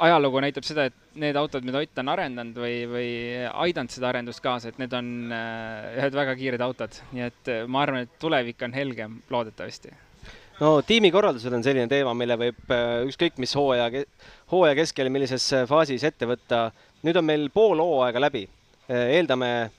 ajalugu 0.00 0.40
näitab 0.42 0.66
seda, 0.66 0.86
et 0.88 1.16
need 1.20 1.36
autod, 1.36 1.64
mida 1.66 1.80
Ott 1.80 2.02
on 2.02 2.12
arendanud 2.12 2.60
või, 2.60 2.76
või 2.88 3.08
aidanud 3.66 3.92
seda 3.92 4.10
arendust 4.10 4.42
kaasa, 4.44 4.70
et 4.70 4.78
need 4.80 4.92
on 4.96 5.32
äh, 5.34 5.96
ühed 5.98 6.16
väga 6.16 6.36
kiired 6.38 6.62
autod, 6.64 7.00
nii 7.14 7.26
et 7.26 7.50
äh, 7.50 7.64
ma 7.68 7.84
arvan, 7.84 8.06
et 8.06 8.14
tulevik 8.22 8.62
on 8.66 8.76
helgem, 8.76 9.18
loodetavasti 9.32 9.92
no 10.60 10.74
tiimikorraldused 10.86 11.52
on 11.56 11.64
selline 11.64 11.88
teema, 11.90 12.14
mille 12.16 12.36
võib 12.40 12.72
äh, 12.76 13.02
ükskõik 13.08 13.40
mis 13.42 13.54
hooaja, 13.56 14.04
hooaja 14.52 14.78
keskel, 14.82 15.10
millises 15.12 15.50
faasis 15.68 16.04
ette 16.06 16.28
võtta. 16.28 16.68
nüüd 17.06 17.16
on 17.16 17.26
meil 17.26 17.48
pool 17.52 17.80
hooaega 17.80 18.20
läbi. 18.20 18.46
eeldame 18.90 19.70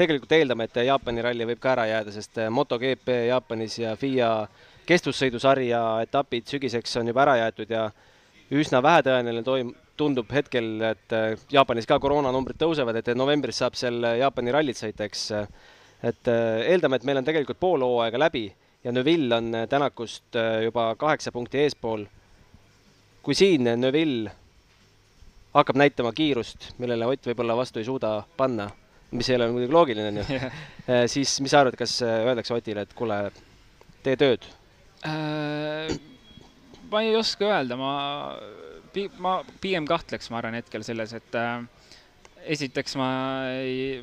tegelikult 0.00 0.32
eeldame, 0.32 0.66
et 0.66 0.80
Jaapani 0.86 1.24
ralli 1.24 1.46
võib 1.50 1.60
ka 1.60 1.74
ära 1.74 1.86
jääda, 1.90 2.12
sest 2.14 2.38
eh, 2.40 2.48
MotoGP 2.52 3.12
Jaapanis 3.28 3.76
ja 3.82 3.94
FIA 4.00 4.30
kestvussõidusarja 4.88 5.80
etapid 6.06 6.48
sügiseks 6.50 6.96
on 7.00 7.10
juba 7.10 7.26
ära 7.26 7.36
jäetud 7.42 7.70
ja 7.70 7.84
üsna 8.56 8.80
vähetõenäoline 8.82 9.44
toim-, 9.46 9.74
tundub 10.00 10.32
hetkel, 10.32 10.72
et 10.92 11.16
eh, 11.16 11.34
Jaapanis 11.52 11.88
ka 11.90 12.00
koroonanumbrid 12.00 12.58
tõusevad, 12.60 12.96
et 12.96 13.12
novembris 13.18 13.60
saab 13.60 13.76
seal 13.78 14.00
Jaapani 14.22 14.56
rallit 14.56 14.80
sõita, 14.80 15.06
eks. 15.10 15.26
et 16.12 16.32
eh, 16.32 16.64
eeldame, 16.72 16.96
et 16.96 17.06
meil 17.08 17.20
on 17.20 17.28
tegelikult 17.28 17.60
pool 17.60 17.84
hooaega 17.84 18.24
läbi 18.24 18.48
ja 18.84 18.92
Neville 18.96 19.36
on 19.36 19.52
Tänakust 19.68 20.36
juba 20.64 20.94
kaheksa 20.96 21.32
punkti 21.32 21.60
eespool. 21.66 22.06
kui 23.22 23.34
siin 23.34 23.68
Neville 23.76 24.32
hakkab 25.52 25.76
näitama 25.76 26.12
kiirust, 26.16 26.72
millele 26.78 27.06
Ott 27.06 27.26
võib-olla 27.26 27.56
vastu 27.56 27.82
ei 27.82 27.84
suuda 27.84 28.22
panna 28.36 28.70
mis 29.10 29.30
ei 29.30 29.36
ole 29.36 29.48
muidugi 29.50 29.74
loogiline, 29.74 30.10
on 30.12 30.20
ju 30.20 30.26
yeah., 30.36 31.06
siis 31.10 31.32
mis 31.42 31.52
sa 31.52 31.64
arvad, 31.64 31.76
kas 31.78 31.98
äh, 32.06 32.22
öeldakse 32.28 32.54
Otile, 32.54 32.86
et 32.86 32.94
kuule, 32.98 33.18
tee 34.04 34.16
tööd 34.20 34.46
äh,? 35.06 35.90
ma 36.90 37.02
ei 37.06 37.14
oska 37.18 37.46
öelda, 37.46 37.78
ma, 37.78 37.92
ma 39.22 39.36
pigem 39.62 39.86
kahtleks, 39.86 40.30
ma 40.30 40.40
arvan 40.40 40.58
hetkel 40.58 40.82
selles, 40.86 41.14
et 41.14 41.38
äh, 41.38 41.60
esiteks 42.56 42.96
ma 43.00 43.10
ei, 43.60 44.00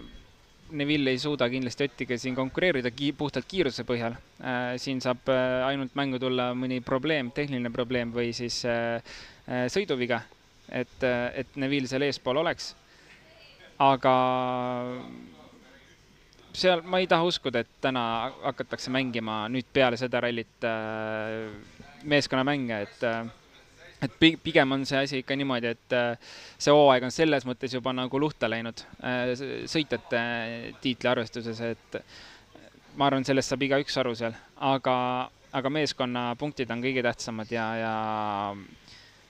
Neville 0.78 1.14
ei 1.14 1.20
suuda 1.20 1.48
kindlasti 1.48 1.86
Ottiga 1.88 2.18
siin 2.20 2.36
konkureerida 2.36 2.92
ki 2.92 3.14
puhtalt 3.16 3.48
kiiruse 3.48 3.86
põhjal 3.88 4.18
äh,. 4.40 4.76
siin 4.82 5.00
saab 5.04 5.30
äh, 5.32 5.62
ainult 5.70 5.96
mängu 6.00 6.20
tulla 6.20 6.52
mõni 6.56 6.82
probleem, 6.84 7.32
tehniline 7.36 7.72
probleem 7.72 8.12
või 8.16 8.34
siis 8.36 8.64
äh, 8.68 9.00
äh 9.48 9.70
sõiduviga, 9.72 10.20
et, 10.68 11.00
et 11.04 11.56
Neville 11.56 11.88
seal 11.88 12.04
eespool 12.04 12.44
oleks 12.44 12.74
aga 13.80 14.14
seal 16.58 16.82
ma 16.82 17.02
ei 17.02 17.08
taha 17.10 17.26
uskuda, 17.30 17.62
et 17.62 17.82
täna 17.82 18.04
hakatakse 18.44 18.92
mängima 18.94 19.44
nüüd 19.54 19.68
peale 19.74 20.00
seda 20.00 20.22
rallit 20.26 20.66
äh, 20.66 21.52
meeskonnamänge, 22.10 22.82
et 22.88 23.04
äh, 23.06 23.28
et 24.02 24.18
pigem 24.20 24.72
on 24.72 24.86
see 24.86 24.98
asi 24.98 25.22
ikka 25.22 25.38
niimoodi, 25.38 25.74
et 25.74 25.96
äh, 25.96 26.34
see 26.58 26.74
hooaeg 26.74 27.08
on 27.08 27.14
selles 27.14 27.46
mõttes 27.50 27.74
juba 27.74 27.94
nagu 27.94 28.22
luhta 28.22 28.50
läinud 28.50 28.82
äh, 29.02 29.34
sõitjate 29.70 30.22
tiitli 30.82 31.10
arvestuses, 31.10 31.62
et 31.62 32.02
ma 32.98 33.10
arvan, 33.10 33.26
sellest 33.26 33.54
saab 33.54 33.66
igaüks 33.66 33.98
aru 34.02 34.14
seal, 34.18 34.38
aga, 34.58 34.98
aga 35.54 35.74
meeskonna 35.74 36.30
punktid 36.42 36.74
on 36.74 36.82
kõige 36.86 37.06
tähtsamad 37.06 37.54
ja, 37.54 37.68
ja 37.82 37.96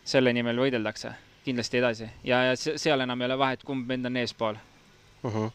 selle 0.07 0.35
nimel 0.35 0.59
võideldakse 0.63 1.15
kindlasti 1.47 1.79
edasi 1.79 2.09
ja, 2.27 2.43
ja 2.51 2.55
seal 2.59 3.05
enam 3.05 3.21
ei 3.21 3.31
ole 3.31 3.39
vahet, 3.39 3.63
kumb 3.67 3.87
vend 3.89 4.05
on 4.09 4.19
eespool 4.23 4.59
uh. 5.23 5.33
-huh. 5.33 5.51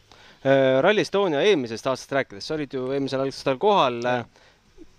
Rally 0.81 1.01
Estonia 1.01 1.41
eelmisest 1.41 1.87
aastast 1.87 2.11
rääkides, 2.11 2.47
sa 2.47 2.57
olid 2.57 2.73
ju 2.75 2.89
eelmisel 2.91 3.21
aastal 3.23 3.57
kohal. 3.57 4.01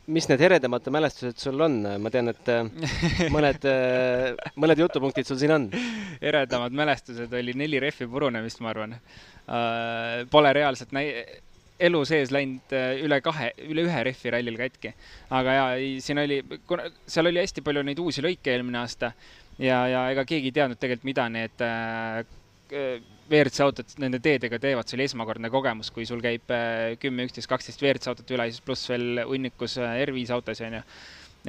mis 0.07 0.27
need 0.29 0.41
eredamad 0.41 0.85
mälestused 0.93 1.39
sul 1.41 1.61
on, 1.65 1.79
ma 2.01 2.11
tean, 2.13 2.29
et 2.29 2.49
äh, 2.53 2.67
mõned, 3.33 3.63
äh, 3.65 4.51
mõned 4.61 4.83
jutupunktid 4.83 5.25
sul 5.25 5.39
siin 5.41 5.55
on. 5.55 5.71
eredamad 6.31 6.77
mälestused 6.77 7.33
oli 7.33 7.55
neli 7.57 7.81
rehvi 7.81 8.07
purunemist, 8.07 8.61
ma 8.61 8.69
arvan. 8.75 8.93
Äh, 8.93 10.27
pole 10.31 10.53
reaalselt 10.53 10.93
näi-, 10.93 11.25
elu 11.81 12.03
sees 12.05 12.35
läinud 12.37 12.77
üle 13.01 13.21
kahe, 13.25 13.55
üle 13.65 13.87
ühe 13.89 14.03
rehvi 14.11 14.35
rallil 14.37 14.61
katki. 14.61 14.93
aga 15.31 15.57
jaa, 15.57 15.71
siin 16.05 16.21
oli, 16.21 16.43
seal 17.07 17.33
oli 17.33 17.41
hästi 17.41 17.65
palju 17.65 17.83
neid 17.89 18.05
uusi 18.05 18.25
lõike 18.25 18.53
eelmine 18.53 18.83
aasta 18.85 19.15
ja, 19.59 19.81
ja 19.91 20.05
ega 20.13 20.25
keegi 20.29 20.51
ei 20.51 20.57
teadnud 20.57 20.81
tegelikult, 20.81 21.09
mida 21.09 21.27
need 21.33 21.65
äh, 21.65 22.23
WRC 23.31 23.61
autod 23.65 23.93
nende 24.03 24.21
teedega 24.25 24.59
teevad, 24.61 24.89
see 24.89 24.99
oli 24.99 25.07
esmakordne 25.09 25.51
kogemus, 25.53 25.91
kui 25.95 26.07
sul 26.09 26.23
käib 26.25 26.51
äh, 26.55 26.95
kümme, 27.01 27.29
üksteist, 27.29 27.51
kaksteist 27.51 27.85
WRC 27.85 28.11
autot 28.13 28.35
üle, 28.37 28.49
siis 28.51 28.65
pluss 28.65 28.89
veel 28.91 29.23
hunnikus 29.29 29.79
äh, 29.81 30.01
R5 30.07 30.35
autosid, 30.39 30.67
on 30.71 30.81
ju. 30.81 30.83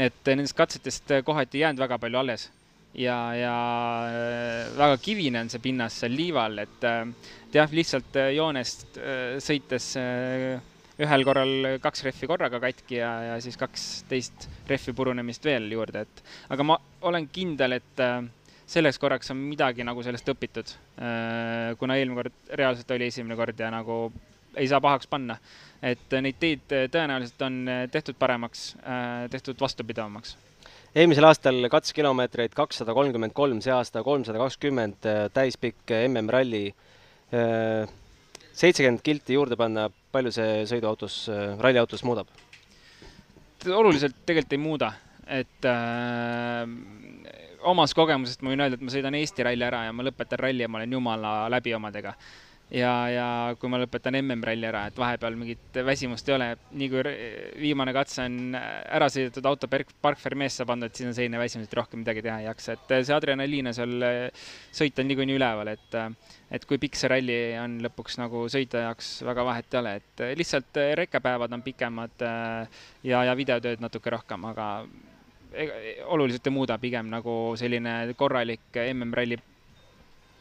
et 0.10 0.22
nendest 0.32 0.58
katsetest 0.58 1.18
kohati 1.26 1.60
ei 1.60 1.66
jäänud 1.66 1.82
väga 1.86 2.00
palju 2.04 2.20
alles 2.20 2.50
ja, 3.00 3.18
ja 3.36 3.56
väga 4.76 4.98
kivine 5.04 5.44
on 5.44 5.52
see 5.52 5.64
pinnas 5.64 6.02
seal 6.04 6.16
liival, 6.16 6.60
et, 6.64 6.88
et 7.48 7.60
jah, 7.60 7.72
lihtsalt 7.72 8.20
joonest 8.36 9.00
sõites 9.44 9.94
ühel 11.02 11.26
korral 11.28 11.54
kaks 11.84 12.06
rehvi 12.08 12.30
korraga 12.30 12.60
katki 12.64 13.00
ja, 13.02 13.12
ja 13.30 13.36
siis 13.44 13.58
kaksteist 13.60 14.48
rehvi 14.70 14.94
purunemist 14.96 15.46
veel 15.46 15.68
juurde, 15.74 16.06
et 16.06 16.24
aga 16.54 16.68
ma 16.68 16.78
olen 17.10 17.28
kindel, 17.34 17.78
et 17.80 18.04
äh, 18.04 18.22
selleks 18.72 19.00
korraks 19.02 19.34
on 19.34 19.42
midagi 19.44 19.86
nagu 19.86 20.04
sellest 20.06 20.32
õpitud. 20.32 20.72
Äh, 20.98 21.76
kuna 21.80 22.00
eelmine 22.00 22.22
kord 22.22 22.56
reaalselt 22.62 22.96
oli 22.96 23.12
esimene 23.12 23.38
kord 23.40 23.60
ja 23.60 23.70
nagu 23.74 24.00
ei 24.56 24.70
saa 24.72 24.80
pahaks 24.80 25.10
panna. 25.12 25.38
et 25.86 26.14
neid 26.24 26.38
teid 26.40 26.64
tõenäoliselt 26.90 27.42
on 27.46 27.58
tehtud 27.92 28.16
paremaks, 28.18 28.70
äh, 28.80 29.28
tehtud 29.30 29.60
vastupidavamaks 29.62 30.38
eelmisel 30.96 31.28
aastal 31.28 31.68
katsekilomeetreid 31.68 32.54
kakssada 32.56 32.94
kolmkümmend 32.96 33.34
kolm, 33.36 33.60
see 33.60 33.74
aasta 33.76 34.00
kolmsada 34.04 34.40
kakskümmend 34.40 35.04
täispikk 35.36 35.92
MM-ralli 36.08 36.70
seitsekümmend 38.56 39.04
kilti 39.04 39.36
juurde 39.36 39.58
panna, 39.60 39.90
palju 40.16 40.32
see 40.34 40.66
sõiduautos, 40.72 41.26
ralliautos 41.60 42.04
muudab? 42.08 42.32
oluliselt 43.66 44.18
tegelikult 44.26 44.54
ei 44.54 44.62
muuda, 44.62 44.92
et 45.26 45.66
äh, 45.66 46.68
omast 47.66 47.96
kogemusest 47.98 48.44
ma 48.46 48.54
võin 48.54 48.66
öelda, 48.66 48.78
et 48.78 48.86
ma 48.86 48.94
sõidan 48.94 49.18
Eesti 49.18 49.46
ralli 49.46 49.66
ära 49.66 49.86
ja 49.88 49.94
ma 49.96 50.06
lõpetan 50.06 50.42
ralli 50.42 50.66
ja 50.66 50.70
ma 50.70 50.82
olen 50.82 50.98
jumala 50.98 51.34
läbi 51.52 51.74
omadega. 51.78 52.14
Ja, 52.74 52.92
ja 53.12 53.28
kui 53.60 53.70
ma 53.70 53.78
lõpetan 53.82 54.18
MM-ralli 54.22 54.68
ära, 54.68 54.86
et 54.90 54.98
vahepeal 54.98 55.38
mingit 55.38 55.78
väsimust 55.86 56.30
ei 56.30 56.36
ole, 56.36 56.48
nii 56.80 56.90
kui 56.92 57.04
viimane 57.62 57.94
katse 57.96 58.26
on 58.26 58.56
ära 58.58 59.10
sõidetud, 59.12 59.46
auto 59.46 59.70
park 59.70 60.22
fermeesse 60.22 60.66
pandud, 60.68 60.94
siis 60.96 61.10
on 61.12 61.18
selline 61.18 61.42
väsimus, 61.42 61.70
et 61.70 61.78
rohkem 61.78 62.02
midagi 62.02 62.24
teha 62.26 62.40
ei 62.42 62.50
jaksa, 62.50 62.76
et 62.76 62.96
see 62.98 63.16
adrenaliin 63.16 63.70
on 63.72 63.78
seal 63.78 63.96
sõit 64.74 65.02
on 65.02 65.10
niikuinii 65.12 65.40
üleval, 65.40 65.74
et 65.76 66.00
et 66.56 66.66
kui 66.70 66.78
pikk 66.82 66.98
see 66.98 67.10
ralli 67.12 67.40
on 67.60 67.80
lõpuks 67.84 68.20
nagu 68.22 68.46
sõitja 68.52 68.86
jaoks 68.86 69.16
väga 69.26 69.46
vahet 69.48 69.74
ei 69.74 69.82
ole, 69.82 69.96
et 70.02 70.24
lihtsalt 70.40 70.80
rekkepäevad 71.02 71.54
on 71.58 71.66
pikemad 71.66 72.22
ja, 72.26 73.26
ja 73.30 73.34
videotööd 73.38 73.82
natuke 73.84 74.14
rohkem, 74.14 74.46
aga 74.54 74.70
oluliselt 76.12 76.48
ei 76.48 76.54
muuda, 76.54 76.78
pigem 76.82 77.10
nagu 77.12 77.56
selline 77.60 78.16
korralik 78.20 78.76
MM-ralli 78.92 79.38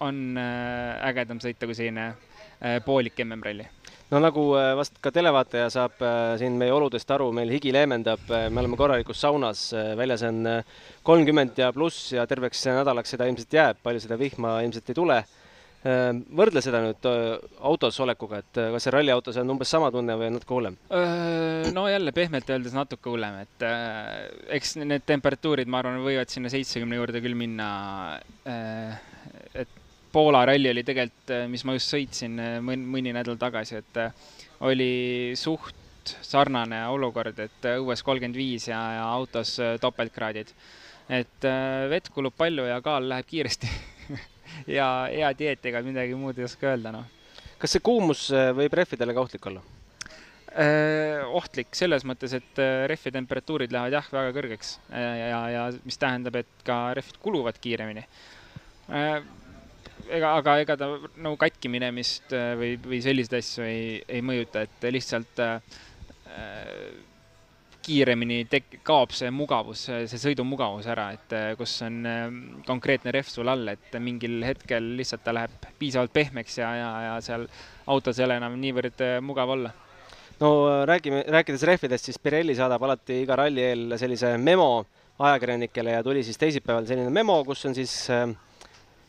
on 0.02 0.38
äh, 0.38 1.08
ägedam 1.10 1.40
sõita 1.42 1.68
kui 1.68 1.76
selline 1.76 2.10
äh, 2.10 2.80
poolik 2.84 3.20
MM-ralli 3.24 3.66
no 4.10 4.20
nagu 4.22 4.46
äh, 4.58 4.72
vast 4.78 4.98
ka 5.02 5.12
televaataja 5.14 5.68
saab 5.72 6.02
siin 6.40 6.58
meie 6.60 6.74
oludest 6.74 7.10
aru, 7.14 7.30
meil 7.36 7.52
higi 7.54 7.72
leemendab, 7.74 8.26
me 8.28 8.62
oleme 8.62 8.78
korralikus 8.80 9.22
saunas, 9.24 9.68
väljas 9.98 10.26
on 10.26 10.42
kolmkümmend 11.06 11.62
ja 11.62 11.70
pluss 11.76 12.12
ja 12.16 12.26
terveks 12.30 12.66
nädalaks 12.72 13.16
seda 13.16 13.30
ilmselt 13.30 13.58
jääb, 13.60 13.80
palju 13.82 14.04
seda 14.04 14.20
vihma 14.20 14.60
ilmselt 14.66 14.90
ei 14.90 15.00
tule. 15.00 15.24
võrdle 15.84 16.62
seda 16.64 16.78
nüüd 16.80 17.06
autos 17.60 17.98
olekuga, 18.00 18.38
et 18.40 18.60
kas 18.72 18.86
see 18.86 18.92
ralliautos 18.94 19.36
on 19.36 19.50
umbes 19.52 19.68
sama 19.68 19.90
tunne 19.92 20.16
või 20.16 20.30
natuke 20.32 20.54
hullem? 20.56 20.78
no 21.76 21.84
jälle 21.92 22.12
pehmelt 22.16 22.48
öeldes 22.50 22.72
natuke 22.72 23.12
hullem, 23.12 23.42
et 23.44 23.66
eks 24.58 24.78
need 24.80 25.04
temperatuurid, 25.04 25.68
ma 25.68 25.82
arvan, 25.82 26.00
võivad 26.06 26.32
sinna 26.32 26.52
seitsekümne 26.52 26.96
juurde 26.96 27.20
küll 27.24 27.36
minna. 27.36 27.68
Poola 30.14 30.44
ralli 30.46 30.70
oli 30.70 30.84
tegelikult, 30.86 31.30
äh, 31.34 31.48
mis 31.50 31.64
ma 31.66 31.74
just 31.74 31.90
sõitsin 31.90 32.38
äh, 32.38 32.52
mõni, 32.62 32.86
mõni 32.86 33.14
nädal 33.16 33.34
tagasi, 33.40 33.80
et 33.82 33.98
äh, 33.98 34.12
oli 34.62 35.34
suht 35.38 36.12
sarnane 36.22 36.84
olukord, 36.92 37.40
et 37.42 37.66
õues 37.72 38.04
kolmkümmend 38.06 38.38
viis 38.38 38.68
ja, 38.68 38.78
ja 38.98 39.08
autos 39.10 39.56
topeltkraadid. 39.80 40.52
et 41.08 41.46
vett 41.90 42.08
kulub 42.12 42.32
palju 42.36 42.64
ja 42.68 42.78
kaal 42.84 43.08
läheb 43.08 43.26
kiiresti 43.28 43.68
ja 44.78 45.08
hea 45.10 45.30
dieet, 45.36 45.66
ega 45.66 45.82
midagi 45.84 46.14
muud 46.16 46.38
ei 46.38 46.46
oska 46.46 46.70
öelda, 46.70 46.92
noh. 46.92 47.08
kas 47.58 47.74
see 47.74 47.82
kuumus 47.84 48.28
võib 48.56 48.76
rehvidele 48.76 49.16
ka 49.16 49.24
ohtlik 49.24 49.48
olla? 49.50 49.64
ohtlik 51.34 51.72
selles 51.74 52.04
mõttes, 52.06 52.36
et 52.36 52.60
rehvi 52.86 53.10
temperatuurid 53.16 53.72
lähevad 53.74 53.96
jah, 53.96 54.10
väga 54.12 54.34
kõrgeks 54.36 54.76
ja, 54.92 55.40
ja 55.50 55.64
mis 55.88 55.98
tähendab, 55.98 56.36
et 56.44 56.68
ka 56.68 56.92
rehvid 57.00 57.18
kuluvad 57.24 57.58
kiiremini 57.64 58.04
ega, 60.10 60.34
aga 60.38 60.58
ega 60.62 60.76
ta 60.80 60.90
nagu 60.98 61.38
katki 61.40 61.70
minemist 61.72 62.34
äh, 62.36 62.52
või, 62.58 62.76
või 62.82 63.00
selliseid 63.04 63.40
asju 63.40 63.66
ei, 63.66 63.82
ei 64.08 64.22
mõjuta, 64.24 64.64
et 64.66 64.86
lihtsalt 64.94 65.42
äh, 65.44 65.58
kiiremini 67.84 68.44
tek-, 68.50 68.80
kaob 68.86 69.12
see 69.16 69.30
mugavus, 69.34 69.86
see 69.90 70.20
sõidumugavus 70.20 70.88
ära, 70.90 71.10
et 71.16 71.36
äh, 71.36 71.46
kus 71.58 71.76
on 71.86 72.00
äh, 72.08 72.26
konkreetne 72.66 73.14
rehv 73.14 73.30
sul 73.30 73.52
all, 73.52 73.68
et 73.74 73.96
mingil 74.00 74.40
hetkel 74.46 74.94
lihtsalt 74.98 75.24
ta 75.26 75.36
läheb 75.36 75.70
piisavalt 75.80 76.14
pehmeks 76.14 76.58
ja, 76.62 76.74
ja, 76.80 76.90
ja 77.08 77.14
seal 77.24 77.48
autos 77.86 78.18
ei 78.18 78.28
ole 78.28 78.40
enam 78.40 78.58
niivõrd 78.60 79.06
mugav 79.24 79.56
olla. 79.56 79.72
No 80.40 80.50
räägime, 80.88 81.22
rääkides 81.30 81.62
rehvidest, 81.62 82.08
siis 82.08 82.18
Pirelli 82.18 82.56
saadab 82.58 82.82
alati 82.82 83.20
iga 83.22 83.36
ralli 83.38 83.62
eel 83.62 83.94
sellise 84.00 84.32
memo 84.42 84.82
ajakirjanikele 85.18 85.90
ja 85.94 86.02
tuli 86.02 86.24
siis 86.24 86.38
teisipäeval 86.38 86.86
selline 86.86 87.10
memo, 87.10 87.36
kus 87.46 87.64
on 87.68 87.74
siis 87.76 87.92
äh, 88.10 88.26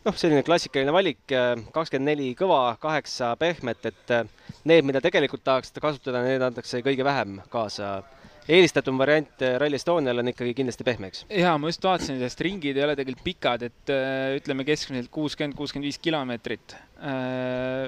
noh, 0.06 0.18
selline 0.18 0.44
klassikaline 0.46 0.94
valik, 0.94 1.24
äh, 1.34 1.54
kakskümmend 1.76 2.12
neli 2.12 2.32
kõva, 2.38 2.76
kaheksa 2.82 3.34
pehmet, 3.42 3.88
et 3.90 4.14
äh, 4.14 4.28
need, 4.70 4.86
mida 4.88 5.02
tegelikult 5.04 5.46
tahaks 5.46 5.74
kasutada, 5.82 6.24
need 6.26 6.44
antakse 6.46 6.84
kõige 6.86 7.06
vähem 7.08 7.40
kaasa. 7.54 7.98
eelistatum 8.46 9.00
variant 9.02 9.42
äh, 9.42 9.56
Rally 9.58 9.80
Estonial 9.80 10.22
on 10.22 10.30
ikkagi 10.30 10.54
kindlasti 10.58 10.86
pehme, 10.86 11.10
eks? 11.10 11.24
jaa, 11.30 11.56
ma 11.58 11.72
just 11.72 11.86
vaatasin, 11.86 12.20
sest 12.22 12.44
ringid 12.46 12.78
ei 12.78 12.86
ole 12.86 12.98
tegelikult 12.98 13.26
pikad, 13.26 13.66
et 13.66 13.96
ütleme 14.38 14.68
keskmiselt 14.68 15.10
kuuskümmend, 15.14 15.58
kuuskümmend 15.58 15.90
viis 15.90 15.98
kilomeetrit, 16.02 16.78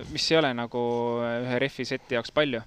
mis 0.10 0.32
ei 0.32 0.40
ole 0.40 0.50
nagu 0.58 0.82
ühe 1.22 1.62
rehvi 1.62 1.86
seti 1.86 2.18
jaoks 2.18 2.34
palju 2.34 2.64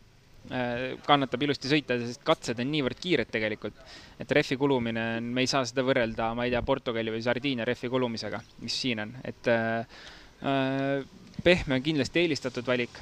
kannatab 1.07 1.43
ilusti 1.45 1.71
sõita, 1.71 1.97
sest 2.01 2.25
katsed 2.27 2.59
on 2.63 2.71
niivõrd 2.73 2.99
kiired 3.01 3.29
tegelikult, 3.31 3.77
et 4.21 4.33
rehvi 4.35 4.57
kulumine 4.59 5.05
on, 5.19 5.29
me 5.37 5.45
ei 5.45 5.51
saa 5.51 5.63
seda 5.69 5.85
võrrelda, 5.87 6.33
ma 6.35 6.47
ei 6.47 6.55
tea, 6.55 6.63
Portugali 6.67 7.13
või 7.15 7.23
Sardiinia 7.23 7.67
rehvi 7.69 7.91
kulumisega, 7.93 8.41
mis 8.65 8.79
siin 8.83 9.05
on, 9.05 9.15
et 9.27 9.51
äh, 9.53 10.01
äh, 10.43 11.05
pehme 11.45 11.79
on 11.79 11.85
kindlasti 11.85 12.25
eelistatud 12.25 12.67
valik. 12.67 13.01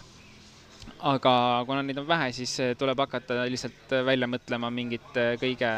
aga 0.99 1.33
kuna 1.67 1.83
neid 1.83 1.99
on 2.01 2.07
vähe, 2.09 2.33
siis 2.33 2.57
tuleb 2.79 2.99
hakata 2.99 3.45
lihtsalt 3.47 3.93
välja 4.05 4.27
mõtlema 4.27 4.71
mingit 4.75 5.15
kõige, 5.39 5.71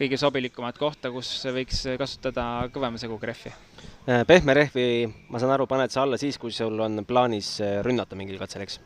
kõige 0.00 0.18
sobilikumat 0.18 0.78
kohta, 0.78 1.12
kus 1.14 1.30
võiks 1.54 1.84
kasutada 1.98 2.66
kõvema 2.74 2.98
seguga 2.98 3.30
rehvi. 3.30 3.54
pehme 4.26 4.54
rehvi, 4.54 5.06
ma 5.30 5.38
saan 5.38 5.54
aru, 5.54 5.66
paned 5.66 5.94
sa 5.94 6.02
alla 6.02 6.18
siis, 6.18 6.38
kui 6.38 6.50
sul 6.50 6.80
on 6.80 7.04
plaanis 7.06 7.60
rünnata 7.86 8.18
mingil 8.18 8.38
katsel, 8.42 8.66
eks? 8.66 8.80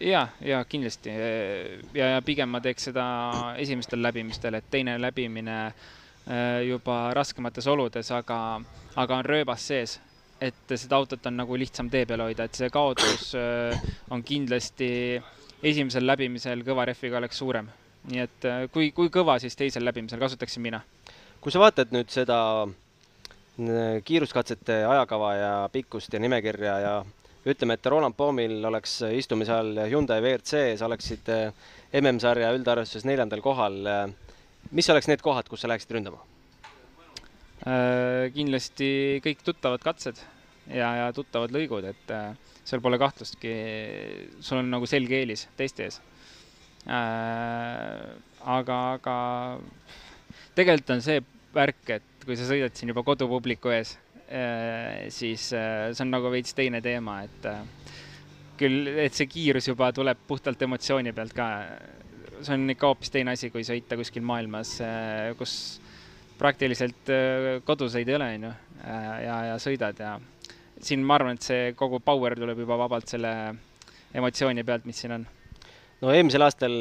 Ja, 0.00 0.28
ja 0.40 0.64
kindlasti 0.64 1.10
ja, 1.94 2.08
ja 2.14 2.22
pigem 2.24 2.50
ma 2.52 2.60
teeks 2.62 2.88
seda 2.90 3.06
esimestel 3.58 4.02
läbimistel, 4.02 4.58
et 4.58 4.68
teine 4.70 4.96
läbimine 5.00 5.56
äh, 5.66 6.62
juba 6.68 7.08
raskemates 7.16 7.66
oludes, 7.66 8.10
aga, 8.14 8.60
aga 8.96 9.18
on 9.18 9.26
rööbas 9.26 9.66
sees, 9.70 9.98
et 10.40 10.76
seda 10.76 10.98
autot 10.98 11.26
on 11.26 11.38
nagu 11.40 11.58
lihtsam 11.58 11.90
tee 11.90 12.06
peal 12.06 12.22
hoida, 12.28 12.46
et 12.46 12.58
see 12.58 12.70
kaotus 12.72 13.32
äh, 13.38 13.90
on 14.14 14.22
kindlasti 14.22 14.90
esimesel 15.62 16.06
läbimisel 16.06 16.62
kõva 16.66 16.86
rehviga 16.88 17.18
oleks 17.18 17.38
suurem. 17.38 17.70
nii 18.08 18.20
et 18.24 18.44
äh, 18.46 18.66
kui, 18.72 18.92
kui 18.96 19.10
kõva, 19.12 19.38
siis 19.42 19.56
teisel 19.56 19.84
läbimisel 19.84 20.20
kasutaksin 20.20 20.62
mina. 20.62 20.82
kui 21.40 21.52
sa 21.52 21.60
vaatad 21.62 21.94
nüüd 21.94 22.10
seda 22.10 22.38
kiiruskatsete 24.04 24.84
ajakava 24.86 25.32
ja 25.34 25.54
pikkust 25.72 26.12
ja 26.14 26.20
nimekirja 26.22 26.74
ja 26.78 26.92
ütleme, 27.46 27.76
et 27.78 27.86
Roland 27.86 28.16
Poomil 28.18 28.64
oleks 28.66 28.98
istumise 29.14 29.52
all 29.54 29.78
Hyundai 29.86 30.18
WRC, 30.22 30.78
sa 30.78 30.88
oleksid 30.88 31.28
eh, 31.34 31.68
MM-sarja 32.00 32.50
üldarvestuses 32.56 33.06
neljandal 33.06 33.44
kohal. 33.44 33.78
mis 34.70 34.90
oleks 34.90 35.08
need 35.08 35.22
kohad, 35.24 35.48
kus 35.48 35.62
sa 35.62 35.70
läheksid 35.70 35.94
ründama? 35.96 36.20
Äh, 37.66 38.28
kindlasti 38.34 39.18
kõik 39.24 39.40
tuttavad 39.42 39.82
katsed 39.82 40.20
ja, 40.70 40.92
ja 40.94 41.08
tuttavad 41.14 41.50
lõigud, 41.54 41.88
et 41.90 42.12
äh, 42.14 42.36
seal 42.62 42.82
pole 42.84 43.00
kahtlustki, 43.00 43.54
sul 44.40 44.60
on 44.60 44.70
nagu 44.70 44.86
selge 44.86 45.18
eelis 45.18 45.48
teiste 45.58 45.88
ees. 45.88 45.98
Äh, 46.86 48.14
aga, 48.46 48.78
aga 48.98 49.16
tegelikult 50.54 50.94
on 50.94 51.02
see 51.04 51.18
värk, 51.54 51.82
et 51.98 52.26
kui 52.28 52.38
sa 52.38 52.46
sõidad 52.46 52.76
siin 52.76 52.92
juba 52.92 53.02
kodupubliku 53.06 53.72
ees 53.74 53.96
Äh, 53.96 54.07
siis 55.08 55.52
äh, 55.56 55.88
see 55.94 56.04
on 56.04 56.12
nagu 56.12 56.30
veits 56.32 56.52
teine 56.56 56.82
teema, 56.84 57.22
et 57.24 57.46
äh, 57.48 57.62
küll, 58.60 58.90
et 59.00 59.16
see 59.16 59.28
kiirus 59.30 59.70
juba 59.70 59.88
tuleb 59.96 60.20
puhtalt 60.28 60.62
emotsiooni 60.66 61.14
pealt 61.16 61.32
ka. 61.36 61.48
see 62.42 62.54
on 62.54 62.70
ikka 62.70 62.92
hoopis 62.92 63.10
teine 63.10 63.32
asi, 63.34 63.50
kui 63.50 63.64
sõita 63.66 63.96
kuskil 63.98 64.22
maailmas, 64.22 64.76
kus 65.38 65.52
praktiliselt 66.38 67.10
koduseid 67.66 68.08
ei 68.08 68.14
ole, 68.14 68.28
on 68.36 68.44
ju, 68.46 68.50
ja, 69.24 69.38
ja 69.48 69.56
sõidad 69.58 69.98
ja 69.98 70.12
siin 70.78 71.02
ma 71.02 71.16
arvan, 71.16 71.34
et 71.34 71.42
see 71.42 71.72
kogu 71.74 71.98
power 71.98 72.36
tuleb 72.38 72.60
juba 72.62 72.78
vabalt 72.78 73.10
selle 73.10 73.32
emotsiooni 74.14 74.62
pealt, 74.62 74.86
mis 74.86 75.02
siin 75.02 75.16
on 75.16 75.26
no 76.04 76.12
eelmisel 76.14 76.46
aastal 76.46 76.76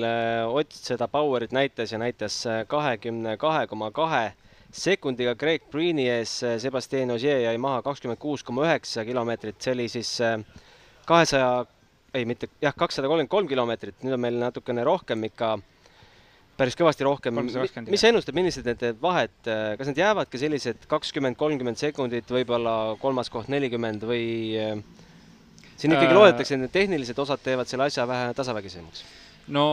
Ott 0.52 0.78
seda 0.78 1.08
power'it 1.10 1.56
näitas 1.58 1.96
ja 1.96 1.98
näitas 1.98 2.44
kahekümne 2.70 3.34
kahe 3.42 3.66
koma 3.72 3.90
kahe 3.90 4.28
sekundiga 4.74 5.36
Craig 5.40 5.64
Breeni 5.72 6.08
ees 6.12 6.40
Sebastian 6.62 7.14
Ogier 7.16 7.46
jäi 7.46 7.56
maha 7.62 7.82
kakskümmend 7.86 8.20
kuus 8.20 8.44
koma 8.44 8.66
üheksa 8.68 9.06
kilomeetrit, 9.08 9.60
see 9.64 9.74
oli 9.76 9.88
siis 9.92 10.12
äh, 10.24 10.38
kahesaja, 11.08 11.66
ei 12.18 12.28
mitte, 12.28 12.50
jah, 12.62 12.76
kakssada 12.76 13.08
kolmkümmend 13.08 13.32
kolm 13.32 13.50
kilomeetrit, 13.50 14.00
nüüd 14.04 14.18
on 14.18 14.24
meil 14.26 14.40
natukene 14.42 14.84
rohkem 14.88 15.24
ikka, 15.30 15.54
päris 16.60 16.78
kõvasti 16.80 17.08
rohkem. 17.08 17.40
mis 17.88 18.02
sa 18.02 18.12
ennustad, 18.12 18.36
millised 18.36 18.68
need 18.68 19.00
vahed, 19.02 19.36
äh, 19.48 19.70
kas 19.80 19.92
need 19.92 20.04
jäävadki 20.04 20.42
sellised 20.42 20.88
kakskümmend, 20.92 21.40
kolmkümmend 21.40 21.80
sekundit, 21.80 22.28
võib-olla 22.34 22.98
kolmas 23.02 23.32
koht 23.34 23.52
nelikümmend 23.54 24.04
või 24.10 24.26
äh, 24.60 24.76
siin 25.78 25.96
ikkagi 25.96 26.12
äh... 26.12 26.20
loodetakse, 26.20 26.58
et 26.58 26.66
need 26.66 26.76
tehnilised 26.76 27.24
osad 27.24 27.42
teevad 27.46 27.72
selle 27.72 27.88
asja 27.88 28.08
vähe 28.10 28.36
tasavägisemaks? 28.36 29.08
no 29.56 29.66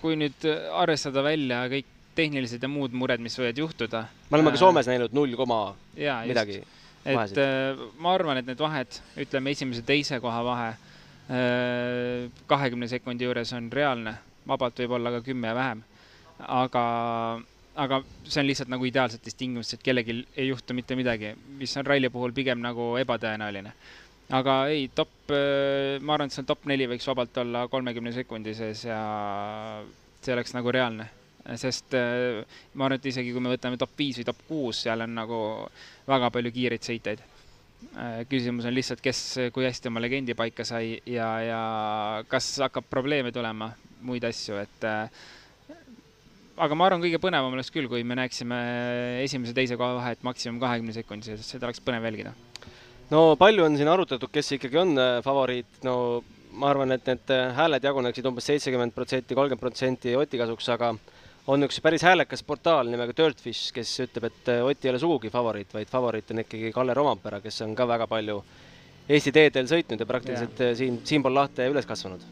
kui 0.00 0.16
nüüd 0.18 0.42
arvestada 0.74 1.22
välja 1.22 1.62
kõik 1.70 1.99
tehnilised 2.14 2.62
ja 2.62 2.70
muud 2.70 2.94
mured, 2.96 3.22
mis 3.22 3.36
võivad 3.38 3.58
juhtuda. 3.62 4.04
me 4.30 4.38
oleme 4.38 4.52
ka 4.52 4.58
äh, 4.58 4.62
Soomes 4.62 4.88
näinud 4.90 5.14
null 5.16 5.36
koma 5.38 5.60
midagi. 5.94 6.62
et 7.04 7.38
äh, 7.38 7.84
ma 7.98 8.14
arvan, 8.14 8.40
et 8.40 8.48
need 8.48 8.60
vahed, 8.60 9.00
ütleme 9.24 9.54
esimese-teise 9.54 10.20
koha 10.22 10.42
vahe 10.46 10.72
äh, 10.72 12.26
kahekümne 12.50 12.88
sekundi 12.90 13.28
juures 13.28 13.54
on 13.56 13.70
reaalne, 13.72 14.16
vabalt 14.48 14.82
võib 14.82 14.98
olla 14.98 15.14
ka 15.16 15.22
kümme 15.26 15.54
vähem. 15.54 15.84
aga, 16.40 16.84
aga 17.76 18.02
see 18.24 18.42
on 18.42 18.48
lihtsalt 18.48 18.72
nagu 18.72 18.84
ideaalsetes 18.88 19.36
tingimustes, 19.36 19.78
et 19.78 19.86
kellelgi 19.86 20.22
ei 20.36 20.48
juhtu 20.48 20.74
mitte 20.74 20.96
midagi, 20.98 21.34
mis 21.60 21.76
on 21.76 21.86
ralli 21.86 22.10
puhul 22.10 22.32
pigem 22.36 22.62
nagu 22.64 22.94
ebatõenäoline 23.00 23.74
aga 24.30 24.56
ei, 24.70 24.84
top, 24.94 25.10
ma 26.00 26.14
arvan, 26.14 26.30
et 26.30 26.34
see 26.34 26.46
top 26.46 26.68
neli 26.70 26.86
võiks 26.86 27.06
vabalt 27.10 27.38
olla 27.42 27.64
kolmekümne 27.68 28.12
sekundi 28.14 28.54
sees 28.54 28.84
ja 28.86 29.00
see 30.22 30.36
oleks 30.36 30.54
nagu 30.54 30.70
reaalne 30.70 31.08
sest 31.58 31.96
ma 31.96 32.86
arvan, 32.86 32.98
et 32.98 33.10
isegi 33.10 33.32
kui 33.34 33.42
me 33.42 33.52
võtame 33.54 33.78
top 33.80 33.96
viis 33.98 34.20
või 34.20 34.28
top 34.28 34.46
kuus, 34.48 34.84
seal 34.84 35.02
on 35.06 35.14
nagu 35.16 35.40
väga 36.06 36.30
palju 36.30 36.52
kiireid 36.54 36.86
sõitjaid. 36.86 37.26
küsimus 38.28 38.68
on 38.68 38.74
lihtsalt, 38.76 39.00
kes, 39.00 39.50
kui 39.54 39.64
hästi 39.64 39.88
oma 39.88 40.02
legendi 40.04 40.34
paika 40.36 40.64
sai 40.68 41.00
ja, 41.06 41.28
ja 41.40 41.60
kas 42.28 42.58
hakkab 42.60 42.86
probleeme 42.90 43.32
tulema, 43.32 43.72
muid 44.04 44.24
asju, 44.28 44.60
et 44.60 44.88
aga 46.60 46.76
ma 46.76 46.88
arvan, 46.88 47.02
kõige 47.02 47.20
põnevam 47.22 47.54
oleks 47.56 47.72
küll, 47.72 47.88
kui 47.90 48.04
me 48.06 48.16
näeksime 48.18 48.58
esimese-teise 49.24 49.78
koha 49.80 49.96
vahet 49.96 50.24
maksimum 50.26 50.60
kahekümne 50.62 50.94
sekundi 50.96 51.30
sees, 51.30 51.46
seda 51.54 51.68
oleks 51.68 51.80
põnev 51.84 52.04
jälgida. 52.08 52.34
no 53.12 53.36
palju 53.40 53.64
on 53.64 53.78
siin 53.80 53.88
arutatud, 53.88 54.30
kes 54.32 54.56
ikkagi 54.58 54.80
on 54.82 54.92
äh, 55.00 55.12
favoriit, 55.24 55.80
no 55.86 55.94
ma 56.60 56.70
arvan, 56.72 56.92
et 56.96 57.06
need 57.08 57.32
äh, 57.32 57.48
hääled 57.56 57.86
jaguneksid 57.88 58.28
umbes 58.28 58.50
seitsekümmend 58.50 58.94
protsenti, 58.96 59.36
kolmkümmend 59.38 59.62
protsenti 59.62 60.14
Oti 60.18 60.40
kasuks, 60.40 60.68
aga 60.76 60.92
on 61.46 61.66
üks 61.66 61.80
päris 61.80 62.04
häälekas 62.04 62.42
portaal 62.46 62.90
nimega 62.92 63.14
Dirtfish, 63.16 63.72
kes 63.74 63.92
ütleb, 64.06 64.28
et 64.30 64.50
äh, 64.52 64.64
Ott 64.64 64.84
ei 64.84 64.92
ole 64.92 65.02
sugugi 65.02 65.30
favoriit, 65.32 65.72
vaid 65.74 65.90
favoriit 65.90 66.30
on 66.34 66.44
ikkagi 66.44 66.72
Kalle 66.74 66.94
Rompera, 66.94 67.40
kes 67.40 67.62
on 67.66 67.74
ka 67.78 67.88
väga 67.88 68.08
palju 68.10 68.42
Eesti 69.10 69.32
teedel 69.34 69.66
sõitnud 69.66 70.00
ja 70.00 70.06
praktiliselt 70.06 70.60
ja. 70.62 70.74
siin, 70.78 71.00
siinpool 71.04 71.34
lahte 71.34 71.66
üles 71.70 71.88
kasvanud 71.88 72.26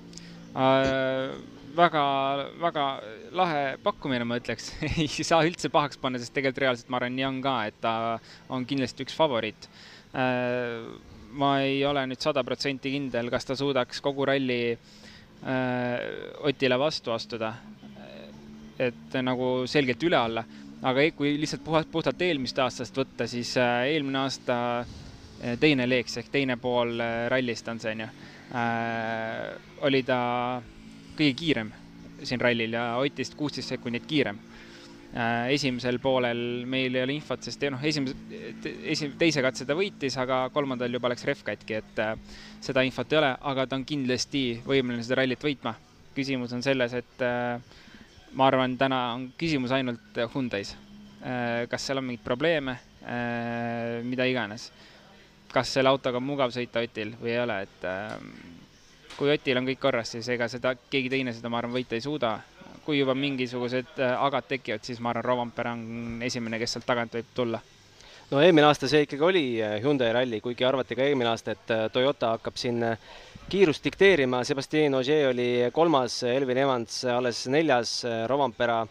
äh, 0.54 1.38
väga, 1.78 2.04
väga 2.60 2.86
lahe 3.36 3.62
pakkumine, 3.82 4.26
ma 4.28 4.38
ütleks 4.40 4.72
ei 4.88 5.08
saa 5.08 5.44
üldse 5.46 5.70
pahaks 5.72 6.00
panna, 6.00 6.20
sest 6.20 6.34
tegelikult 6.36 6.64
reaalselt 6.64 6.90
ma 6.92 7.00
arvan, 7.00 7.16
nii 7.16 7.28
on 7.28 7.40
ka, 7.44 7.54
et 7.70 7.78
ta 7.82 7.92
on 8.54 8.66
kindlasti 8.68 9.06
üks 9.06 9.16
favoriit. 9.16 9.68
Äh, 10.16 10.88
ma 11.38 11.58
ei 11.64 11.82
ole 11.86 12.06
nüüd 12.08 12.22
sada 12.24 12.44
protsenti 12.46 12.92
kindel, 12.94 13.28
kas 13.32 13.46
ta 13.48 13.56
suudaks 13.58 14.00
kogu 14.04 14.26
ralli 14.28 14.60
äh, 14.72 15.98
Otile 16.48 16.78
vastu 16.80 17.14
astuda. 17.14 17.54
Et 18.78 19.18
nagu 19.22 19.66
selgelt 19.66 20.02
üle 20.06 20.16
alla, 20.16 20.44
aga 20.82 21.08
kui 21.16 21.34
lihtsalt 21.40 21.64
puhtalt, 21.64 21.90
puhtalt 21.90 22.22
eelmist 22.22 22.58
aastast 22.62 22.96
võtta, 22.96 23.26
siis 23.26 23.56
äh, 23.58 23.88
eelmine 23.94 24.24
aasta 24.24 24.58
teine 25.60 25.84
leeks 25.86 26.16
ehk 26.18 26.32
teine 26.34 26.56
pool 26.58 26.98
rallist 27.30 27.68
on 27.70 27.78
see, 27.78 27.92
on 27.94 28.00
ju, 28.02 28.06
oli 29.86 30.00
ta 30.02 30.16
kõige 31.14 31.36
kiirem 31.38 31.70
siin 32.26 32.40
rallil 32.40 32.74
ja 32.74 32.96
Otist 32.98 33.34
kuusteist 33.38 33.74
sekundit 33.74 34.06
kiirem. 34.08 34.38
Äh, 35.16 35.54
esimesel 35.54 35.96
poolel 36.04 36.66
meil 36.68 36.94
ei 36.94 37.02
ole 37.06 37.14
infot, 37.16 37.40
sest 37.40 37.62
noh, 37.72 37.80
esimese, 37.80 38.16
esi-, 38.92 39.14
teise 39.18 39.40
katse 39.44 39.64
ta 39.64 39.76
võitis, 39.78 40.18
aga 40.20 40.42
kolmandal 40.52 40.92
juba 40.92 41.08
läks 41.08 41.24
rehv 41.24 41.40
katki, 41.46 41.78
et 41.80 42.02
äh, 42.04 42.12
seda 42.64 42.84
infot 42.84 43.14
ei 43.14 43.20
ole, 43.22 43.30
aga 43.52 43.64
ta 43.66 43.78
on 43.78 43.86
kindlasti 43.88 44.42
võimeline 44.66 45.06
seda 45.06 45.22
rallit 45.22 45.44
võitma. 45.44 45.78
küsimus 46.18 46.52
on 46.52 46.64
selles, 46.66 46.92
et 46.98 47.22
äh, 47.24 47.60
ma 48.32 48.46
arvan, 48.46 48.76
täna 48.78 49.00
on 49.14 49.30
küsimus 49.38 49.72
ainult 49.72 50.20
Hyundai's. 50.34 50.76
kas 51.68 51.86
seal 51.86 51.98
on 51.98 52.04
mingeid 52.04 52.24
probleeme, 52.24 52.76
mida 54.04 54.24
iganes. 54.28 54.70
kas 55.52 55.72
selle 55.74 55.88
autoga 55.88 56.20
on 56.20 56.26
mugav 56.28 56.52
sõita 56.54 56.82
Otil 56.84 57.14
või 57.20 57.32
ei 57.32 57.40
ole, 57.40 57.62
et 57.62 57.86
kui 59.18 59.32
Otil 59.34 59.58
on 59.58 59.66
kõik 59.66 59.80
korras, 59.82 60.12
siis 60.14 60.28
ega 60.30 60.46
seda, 60.50 60.74
keegi 60.90 61.10
teine 61.12 61.34
seda, 61.34 61.50
ma 61.50 61.58
arvan, 61.60 61.74
võita 61.74 61.98
ei 61.98 62.04
suuda. 62.04 62.38
kui 62.88 62.96
juba 62.96 63.12
mingisugused 63.12 63.98
äh, 64.00 64.14
agad 64.24 64.46
tekivad, 64.48 64.80
siis 64.80 65.00
ma 65.04 65.10
arvan, 65.10 65.24
Rovanpera 65.26 65.74
on 65.76 66.22
esimene, 66.24 66.56
kes 66.56 66.72
sealt 66.72 66.86
tagant 66.88 67.12
võib 67.12 67.26
tulla 67.36 67.58
no 68.30 68.40
eelmine 68.40 68.64
aasta 68.64 68.88
see 68.88 69.02
ikkagi 69.04 69.24
oli 69.24 69.42
äh, 69.60 69.74
Hyundai 69.82 70.08
ralli, 70.16 70.40
kuigi 70.40 70.64
arvati 70.64 70.96
ka 70.96 71.04
eelmine 71.04 71.28
aasta, 71.28 71.52
et 71.52 71.74
äh, 71.74 71.82
Toyota 71.92 72.30
hakkab 72.38 72.56
siin 72.56 72.80
kiirust 73.48 73.84
dikteerima, 73.84 74.42
Sebastian 74.44 74.98
Ogier 74.98 75.30
oli 75.30 75.48
kolmas, 75.72 76.18
Elvin 76.28 76.58
Evans 76.60 76.98
alles 77.08 77.46
neljas, 77.48 78.02
Rovanpera 78.28 78.82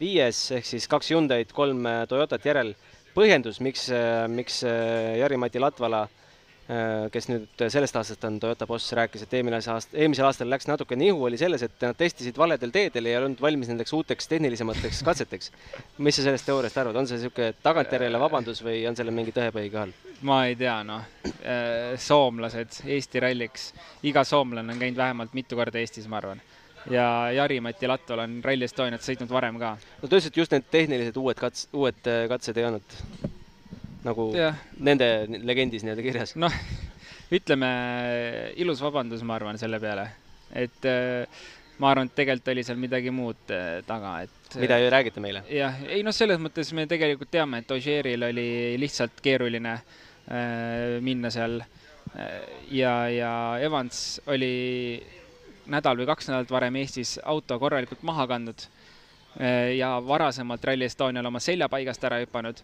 viies, 0.00 0.40
ehk 0.58 0.66
siis 0.68 0.88
kaks 0.90 1.08
Hyundai'd, 1.14 1.54
kolm 1.56 1.86
Toyotat 2.08 2.44
järel. 2.44 2.74
põhjendus, 3.12 3.60
miks, 3.60 3.88
miks 4.28 4.62
Jari-Mati 4.64 5.60
Latvala 5.60 6.06
kes 7.12 7.26
nüüd 7.26 7.64
sellest 7.72 7.96
aastast 7.98 8.22
on 8.24 8.38
Toyota 8.40 8.66
boss, 8.70 8.92
rääkis, 8.94 9.24
et 9.24 9.34
eelmine 9.34 9.58
aasta, 9.58 9.96
eelmisel 9.98 10.28
aastal 10.28 10.50
läks 10.50 10.68
natuke 10.70 10.96
nihu, 10.96 11.24
oli 11.26 11.40
selles, 11.40 11.64
et 11.66 11.82
nad 11.82 11.98
testisid 11.98 12.38
valedel 12.38 12.70
teedel 12.74 13.08
ja 13.08 13.16
ei 13.16 13.18
olnud 13.18 13.42
valmis 13.42 13.70
nendeks 13.72 13.92
uuteks 13.98 14.30
tehnilisemateks 14.30 15.02
katseteks. 15.08 15.50
mis 15.98 16.16
sa 16.16 16.26
sellest 16.28 16.46
teooriast 16.46 16.78
arvad, 16.78 17.00
on 17.00 17.10
see 17.10 17.18
niisugune 17.18 17.58
tagantjärele 17.66 18.20
vabandus 18.22 18.62
või 18.62 18.84
on 18.88 18.96
sellel 18.98 19.16
mingi 19.16 19.34
tõepõhi 19.34 19.72
ka 19.74 19.86
all? 19.88 19.96
ma 20.22 20.44
ei 20.46 20.56
tea, 20.56 20.78
noh, 20.86 21.02
äh, 21.42 21.98
soomlased 21.98 22.82
Eesti 22.86 23.20
ralliks, 23.26 23.72
iga 24.06 24.22
soomlane 24.24 24.72
on 24.72 24.78
käinud 24.78 25.02
vähemalt 25.02 25.34
mitu 25.34 25.58
korda 25.58 25.82
Eestis, 25.82 26.06
ma 26.06 26.22
arvan 26.22 26.42
ja 26.90 27.30
Jari-Mati 27.34 27.90
Latval 27.90 28.24
on 28.24 28.40
Rally 28.44 28.66
Estoniat 28.66 29.02
sõitnud 29.02 29.30
varem 29.30 29.58
ka. 29.58 29.76
no 29.76 30.08
ta 30.08 30.14
ütles, 30.14 30.30
et 30.30 30.42
just 30.44 30.54
need 30.54 30.70
tehnilised 30.70 31.18
uued 31.18 31.38
kats-, 31.38 31.68
uued 31.74 32.06
äh, 32.06 32.24
katsed 32.30 32.58
ei 32.58 32.70
olnud 32.70 32.98
nagu 34.06 34.28
ja. 34.36 34.52
nende 34.82 35.08
legendis 35.42 35.84
nii-öelda 35.86 36.04
kirjas. 36.04 36.36
noh, 36.40 36.54
ütleme 37.32 37.72
ilus 38.60 38.82
vabandus, 38.84 39.24
ma 39.26 39.36
arvan, 39.38 39.58
selle 39.60 39.80
peale, 39.82 40.06
et 40.58 40.88
äh, 40.88 41.42
ma 41.82 41.92
arvan, 41.92 42.10
et 42.10 42.16
tegelikult 42.18 42.52
oli 42.54 42.64
seal 42.66 42.80
midagi 42.80 43.12
muud 43.14 43.54
äh, 43.54 43.80
taga, 43.86 44.16
et 44.26 44.58
mida 44.60 44.78
ei 44.78 44.90
räägita 44.92 45.22
meile? 45.24 45.44
jah, 45.50 45.80
ei 45.88 46.02
noh, 46.06 46.14
selles 46.14 46.40
mõttes 46.42 46.72
me 46.76 46.86
tegelikult 46.90 47.32
teame, 47.32 47.62
et 47.62 47.74
Ožeeril 47.74 48.28
oli 48.28 48.48
lihtsalt 48.80 49.22
keeruline 49.24 49.74
äh, 49.78 51.00
minna 51.04 51.32
seal 51.32 51.60
äh, 51.62 52.38
ja, 52.70 52.94
ja 53.12 53.32
Evans 53.62 54.20
oli 54.30 55.00
nädal 55.72 55.98
või 56.00 56.08
kaks 56.10 56.30
nädalat 56.30 56.50
varem 56.50 56.78
Eestis 56.82 57.16
auto 57.22 57.58
korralikult 57.62 58.02
maha 58.06 58.26
kandnud 58.30 58.64
äh, 59.40 59.76
ja 59.78 59.94
varasemalt 60.04 60.64
Rally 60.64 60.90
Estonial 60.90 61.26
oma 61.30 61.40
selja 61.40 61.70
paigast 61.72 62.04
ära 62.04 62.20
hüpanud 62.22 62.62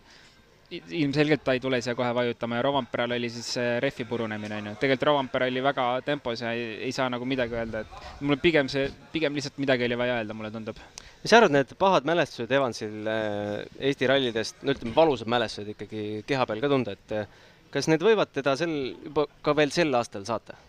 ilmselgelt 0.71 1.45
ta 1.45 1.55
ei 1.57 1.61
tule 1.61 1.81
siia 1.81 1.95
kohe 1.97 2.11
vajutama 2.15 2.59
ja 2.59 2.63
Rovanperal 2.67 3.15
oli 3.17 3.31
siis 3.33 3.55
rehvi 3.81 4.05
purunemine, 4.05 4.59
on 4.61 4.67
ju. 4.71 4.75
tegelikult 4.81 5.07
Rovanpera 5.09 5.49
oli 5.49 5.63
väga 5.65 5.87
tempos 6.05 6.43
ja 6.45 6.53
ei, 6.53 6.67
ei 6.89 6.93
saa 6.93 7.09
nagu 7.13 7.25
midagi 7.25 7.57
öelda, 7.57 7.85
et 7.85 8.21
mulle 8.21 8.37
pigem 8.43 8.69
see, 8.69 8.91
pigem 9.13 9.37
lihtsalt 9.37 9.59
midagi 9.63 9.89
oli 9.89 9.99
vaja 9.99 10.19
öelda, 10.21 10.37
mulle 10.37 10.53
tundub. 10.53 10.77
mis 11.23 11.33
sa 11.33 11.41
arvad, 11.41 11.57
need 11.57 11.73
pahad 11.81 12.09
mälestused 12.09 12.53
Evansil 12.53 13.09
äh, 13.09 13.65
Eesti 13.91 14.13
rallidest, 14.13 14.61
no 14.63 14.77
ütleme, 14.77 14.95
valusad 14.97 15.33
mälestused 15.33 15.73
ikkagi 15.73 16.07
keha 16.29 16.47
peal 16.47 16.61
ka 16.65 16.73
tunda, 16.75 16.97
et 16.99 17.17
äh, 17.17 17.43
kas 17.73 17.89
need 17.89 18.05
võivad 18.05 18.37
teda 18.37 18.57
sel, 18.61 18.79
juba 19.09 19.25
ka 19.43 19.57
veel 19.57 19.73
sel 19.73 19.95
aastal 19.97 20.29
saata? 20.29 20.61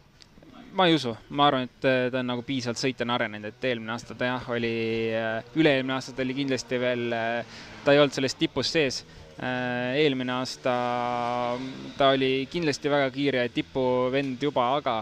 ma 0.79 0.85
ei 0.87 0.93
usu, 0.95 1.11
ma 1.35 1.49
arvan, 1.49 1.67
et 1.67 1.91
äh, 1.91 2.07
ta 2.13 2.23
on 2.23 2.35
nagu 2.37 2.47
piisavalt 2.47 2.79
sõitjana 2.79 3.19
arenenud, 3.19 3.51
et 3.51 3.71
eelmine 3.73 3.97
aasta 3.97 4.15
ta 4.15 4.31
jah, 4.31 4.51
oli, 4.55 4.75
üle-eelmine 5.59 5.97
aasta 5.97 6.15
ta 6.15 6.23
oli 6.23 6.39
kindlasti 6.39 6.79
veel, 6.79 7.09
ta 7.83 7.91
ei 7.91 7.99
olnud 7.99 8.15
selles 8.15 8.39
tipus 8.39 8.71
sees 8.71 9.03
eelmine 9.39 10.33
aasta 10.35 10.73
ta 11.97 12.09
oli 12.11 12.47
kindlasti 12.51 12.91
väga 12.91 13.07
kiire 13.13 13.45
tipuvend 13.55 14.41
juba, 14.43 14.65
aga 14.75 14.97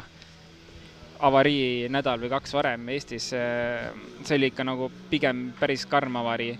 avarii 1.25 1.87
nädal 1.89 2.21
või 2.21 2.29
kaks 2.31 2.53
varem 2.53 2.89
Eestis, 2.93 3.31
äh, 3.33 3.89
see 4.23 4.37
oli 4.37 4.51
ikka 4.51 4.65
nagu 4.67 4.91
pigem 5.09 5.51
päris 5.59 5.85
karm 5.89 6.19
avarii. 6.21 6.57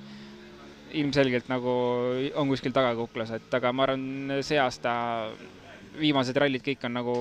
ilmselgelt 0.97 1.49
nagu 1.51 1.71
on 2.39 2.47
kuskil 2.47 2.71
taga 2.71 2.93
kuklas, 2.95 3.31
et 3.35 3.53
aga 3.53 3.73
ma 3.75 3.83
arvan, 3.83 4.31
see 4.41 4.55
aasta 4.57 4.91
viimased 5.99 6.37
rallid 6.39 6.63
kõik 6.63 6.85
on 6.87 6.93
nagu 6.95 7.15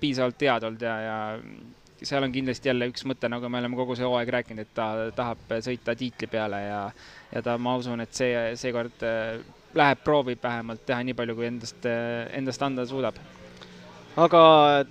piisavalt 0.00 0.40
head 0.40 0.66
olnud 0.68 0.84
ja, 0.86 0.94
ja 1.02 1.16
seal 2.02 2.22
on 2.22 2.32
kindlasti 2.32 2.70
jälle 2.70 2.86
üks 2.92 3.02
mõte, 3.04 3.28
nagu 3.28 3.48
me 3.50 3.58
oleme 3.58 3.76
kogu 3.76 3.96
see 3.98 4.06
hooaeg 4.06 4.30
rääkinud, 4.36 4.62
et 4.62 4.72
ta 4.78 5.10
tahab 5.16 5.56
sõita 5.66 5.96
tiitli 5.98 6.28
peale 6.30 6.60
ja, 6.62 6.80
ja 7.34 7.42
ta, 7.42 7.58
ma 7.58 7.74
usun, 7.80 8.04
et 8.04 8.14
see, 8.14 8.54
seekord 8.60 9.02
läheb, 9.74 10.04
proovib 10.04 10.42
vähemalt 10.42 10.84
teha 10.86 11.02
nii 11.06 11.16
palju, 11.18 11.38
kui 11.38 11.48
endast, 11.48 11.86
endast 11.86 12.62
anda 12.62 12.86
suudab. 12.86 13.18
Aga 14.14 14.40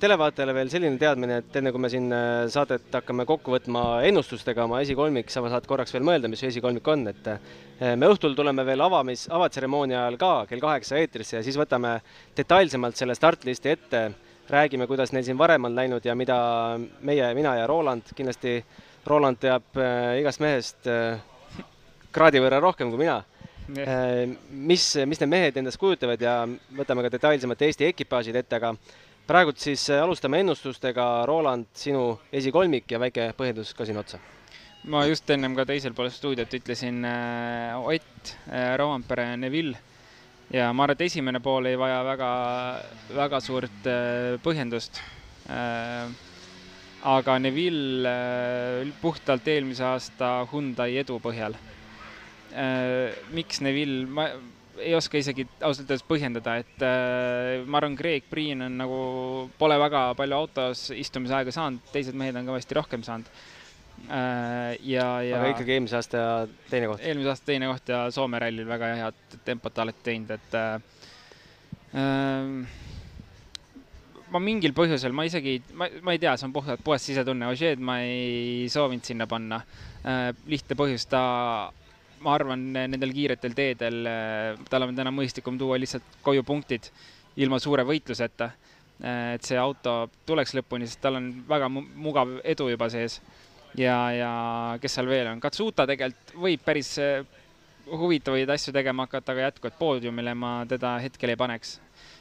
televaatajale 0.03 0.51
veel 0.51 0.67
selline 0.67 0.97
teadmine, 0.99 1.37
et 1.39 1.53
enne 1.55 1.71
kui 1.71 1.79
me 1.79 1.87
siin 1.87 2.09
äh, 2.11 2.41
saadet 2.51 2.89
hakkame 2.91 3.23
kokku 3.23 3.53
võtma 3.53 4.01
ennustustega 4.03 4.65
oma 4.65 4.81
esikolmik, 4.83 5.31
sa 5.31 5.39
saad 5.47 5.63
korraks 5.69 5.95
veel 5.95 6.03
mõelda, 6.03 6.27
mis 6.27 6.43
su 6.43 6.49
esikolmik 6.49 6.89
on, 6.91 7.05
et 7.07 7.29
äh, 7.31 7.93
me 7.95 8.09
õhtul 8.11 8.35
tuleme 8.35 8.65
veel 8.67 8.83
avamis, 8.83 9.29
avatseremoonia 9.31 10.01
ajal 10.01 10.19
ka 10.19 10.33
kell 10.49 10.65
kaheksa 10.65 10.99
eetrisse 10.99 11.37
ja 11.37 11.45
siis 11.45 11.55
võtame 11.55 11.95
detailsemalt 12.35 12.99
selle 12.99 13.15
startlisti 13.15 13.71
ette, 13.71 14.05
räägime, 14.51 14.89
kuidas 14.91 15.15
neil 15.15 15.23
siin 15.23 15.39
varem 15.39 15.71
on 15.71 15.79
läinud 15.79 16.03
ja 16.03 16.19
mida 16.19 16.37
meie, 16.99 17.31
mina 17.37 17.55
ja 17.61 17.69
Roland, 17.71 18.11
kindlasti 18.17 18.57
Roland 19.07 19.39
teab 19.39 19.79
igast 20.19 20.43
mehest 20.43 20.91
kraadi 22.11 22.43
võrra 22.43 22.59
rohkem 22.59 22.91
kui 22.91 23.05
mina 23.05 23.21
mis, 23.67 24.85
mis 25.07 25.21
need 25.21 25.31
mehed 25.31 25.57
endast 25.59 25.79
kujutavad 25.79 26.21
ja 26.21 26.41
võtame 26.75 27.05
ka 27.05 27.11
detailsemalt 27.13 27.61
Eesti 27.63 27.87
ekipaažid 27.87 28.35
ette, 28.35 28.59
aga 28.59 28.73
praegult 29.27 29.61
siis 29.61 29.85
äh, 29.91 30.01
alustame 30.03 30.41
ennustustega, 30.43 31.25
Roland, 31.29 31.69
sinu 31.77 32.17
esikolmik 32.33 32.91
ja 32.91 32.99
väike 32.99 33.31
põhjendus 33.37 33.73
ka 33.77 33.87
siin 33.87 33.99
otsa. 34.01 34.19
ma 34.83 35.05
just 35.07 35.29
ennem 35.31 35.55
ka 35.55 35.63
teisel 35.63 35.93
pool 35.95 36.09
stuudiot 36.11 36.53
ütlesin 36.53 37.05
äh, 37.07 37.77
Ott 37.79 38.35
äh,, 38.51 38.75
Rovanpere 38.77 39.37
Neville 39.37 39.77
ja 40.51 40.73
ma 40.73 40.83
arvan, 40.83 40.97
et 40.97 41.05
esimene 41.07 41.39
pool 41.39 41.69
ei 41.69 41.77
vaja 41.79 42.01
väga, 42.03 42.31
väga 43.15 43.39
suurt 43.39 43.87
äh, 43.87 44.35
põhjendust. 44.43 44.99
Äh, 45.47 46.11
aga 47.03 47.37
Neville 47.39 48.11
puhtalt 49.01 49.47
eelmise 49.47 49.83
aasta 49.87 50.35
Hyundai 50.51 50.97
edu 50.99 51.19
põhjal. 51.23 51.55
Miks 53.33 53.61
Neville, 53.65 54.03
ma 54.05 54.27
ei 54.77 54.93
oska 54.97 55.17
isegi 55.17 55.45
ausalt 55.61 55.87
öeldes 55.87 56.05
põhjendada, 56.05 56.55
et 56.61 56.85
ma 57.65 57.79
arvan, 57.79 57.95
Greg 57.97 58.25
Priin 58.29 58.61
on 58.65 58.77
nagu, 58.77 58.99
pole 59.57 59.77
väga 59.81 60.05
palju 60.17 60.37
autos 60.37 60.87
istumisaega 60.93 61.53
saanud, 61.53 61.81
teised 61.93 62.17
mehed 62.17 62.37
on 62.37 62.49
kõvasti 62.51 62.77
rohkem 62.77 63.05
saanud 63.05 63.29
Äh, 64.09 64.75
ja, 64.83 65.21
ja. 65.23 65.37
aga 65.39 65.53
ikkagi 65.53 65.77
eelmise 65.77 65.95
aasta 65.95 66.21
teine 66.67 66.89
koht. 66.91 66.99
eelmise 67.07 67.29
aasta 67.31 67.47
teine 67.47 67.69
koht 67.71 67.87
ja 67.87 68.01
Soome 68.11 68.39
rallil 68.41 68.67
väga 68.67 68.89
head 68.99 69.35
tempot 69.47 69.77
alati 69.79 70.03
teinud, 70.03 70.33
et 70.35 70.57
äh, 70.59 70.73
äh, 72.01 72.49
ma 74.33 74.41
mingil 74.43 74.75
põhjusel, 74.75 75.15
ma 75.15 75.23
isegi, 75.29 75.55
ma, 75.79 75.87
ma 76.03 76.17
ei 76.17 76.19
tea, 76.19 76.33
see 76.35 76.49
on 76.49 76.55
puhtalt 76.55 76.83
puhas 76.83 77.05
sisetunne, 77.07 77.47
Ožeed 77.53 77.79
ma 77.79 78.01
ei 78.03 78.67
soovinud 78.73 79.07
sinna 79.07 79.29
panna 79.29 79.61
äh,. 80.03 80.33
lihtne 80.51 80.75
põhjus, 80.79 81.07
ta, 81.07 81.23
ma 82.23 82.35
arvan, 82.37 82.65
nendel 82.73 83.13
kiiretel 83.15 83.55
teedel 83.57 84.09
äh, 84.09 84.65
tal 84.69 84.87
on 84.87 84.95
täna 84.95 85.11
mõistlikum 85.13 85.57
tuua 85.59 85.79
lihtsalt 85.81 86.19
koju 86.25 86.43
punktid 86.47 86.89
ilma 87.43 87.59
suure 87.59 87.85
võitluseta 87.87 88.51
äh,. 88.51 89.33
et 89.35 89.43
see 89.43 89.57
auto 89.59 90.09
tuleks 90.25 90.53
lõpuni, 90.57 90.87
sest 90.87 91.01
tal 91.03 91.19
on 91.19 91.31
väga 91.49 91.69
mugav 91.69 92.37
edu 92.43 92.69
juba 92.71 92.89
sees 92.93 93.19
ja, 93.77 93.97
ja 94.13 94.33
kes 94.81 94.99
seal 94.99 95.09
veel 95.09 95.31
on, 95.31 95.41
Katsuta 95.43 95.87
tegelikult 95.89 96.35
võib 96.45 96.65
päris 96.65 96.93
eh, 97.01 97.23
huvitavaid 97.89 98.49
asju 98.53 98.73
tegema 98.75 99.07
hakata, 99.07 99.33
aga 99.33 99.49
jätkuvalt 99.49 99.79
poodiumile 99.79 100.35
ma 100.37 100.55
teda 100.69 100.97
hetkel 101.03 101.33
ei 101.33 101.39
paneks. 101.39 101.79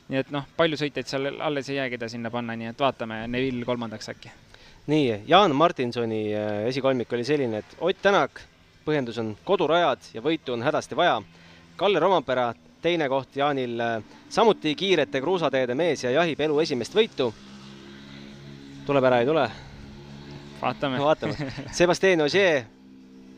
nii 0.08 0.18
et 0.18 0.32
noh, 0.34 0.46
palju 0.56 0.76
sõitjaid 0.80 1.08
seal 1.08 1.28
alles 1.40 1.68
ei 1.70 1.78
jäägi 1.78 1.98
ta 2.00 2.08
sinna 2.10 2.30
panna, 2.30 2.56
nii 2.58 2.72
et 2.72 2.80
vaatame, 2.80 3.22
Neville 3.30 3.64
kolmandaks 3.68 4.08
äkki. 4.12 4.32
nii, 4.90 5.22
Jaan 5.28 5.54
Martinsoni 5.56 6.24
esikolmik 6.68 7.12
oli 7.12 7.24
selline, 7.24 7.62
et 7.62 7.76
Ott 7.80 8.02
Tänak, 8.02 8.42
põhjendus 8.84 9.18
on 9.22 9.32
kodurajad 9.44 10.12
ja 10.14 10.22
võitu 10.22 10.56
on 10.56 10.62
hädasti 10.62 10.96
vaja. 10.96 11.20
Kalle 11.76 12.00
Rompera, 12.00 12.52
teine 12.82 13.08
koht 13.08 13.36
Jaanil, 13.36 13.80
samuti 14.28 14.74
kiirete 14.74 15.20
kruusateede 15.20 15.74
mees 15.74 16.04
ja 16.04 16.10
jahib 16.10 16.40
elu 16.40 16.60
esimest 16.60 16.94
võitu. 16.94 17.32
tuleb 18.86 19.04
ära, 19.04 19.20
ei 19.20 19.26
tule? 19.26 19.50
vaatame 20.62 20.98
no,. 20.98 21.04
vaatame. 21.04 21.52
Sebastian 21.78 22.20
Ogier, 22.20 22.64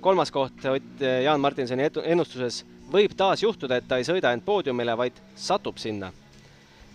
kolmas 0.00 0.30
koht 0.30 0.64
Ott 0.64 1.04
Jaan 1.24 1.40
Martinsoni 1.40 1.88
ennustuses. 2.04 2.64
võib 2.92 3.14
taas 3.16 3.42
juhtuda, 3.42 3.76
et 3.76 3.88
ta 3.88 3.96
ei 3.98 4.04
sõida 4.04 4.32
end 4.32 4.44
poodiumile, 4.44 4.96
vaid 4.96 5.16
satub 5.34 5.78
sinna. 5.78 6.12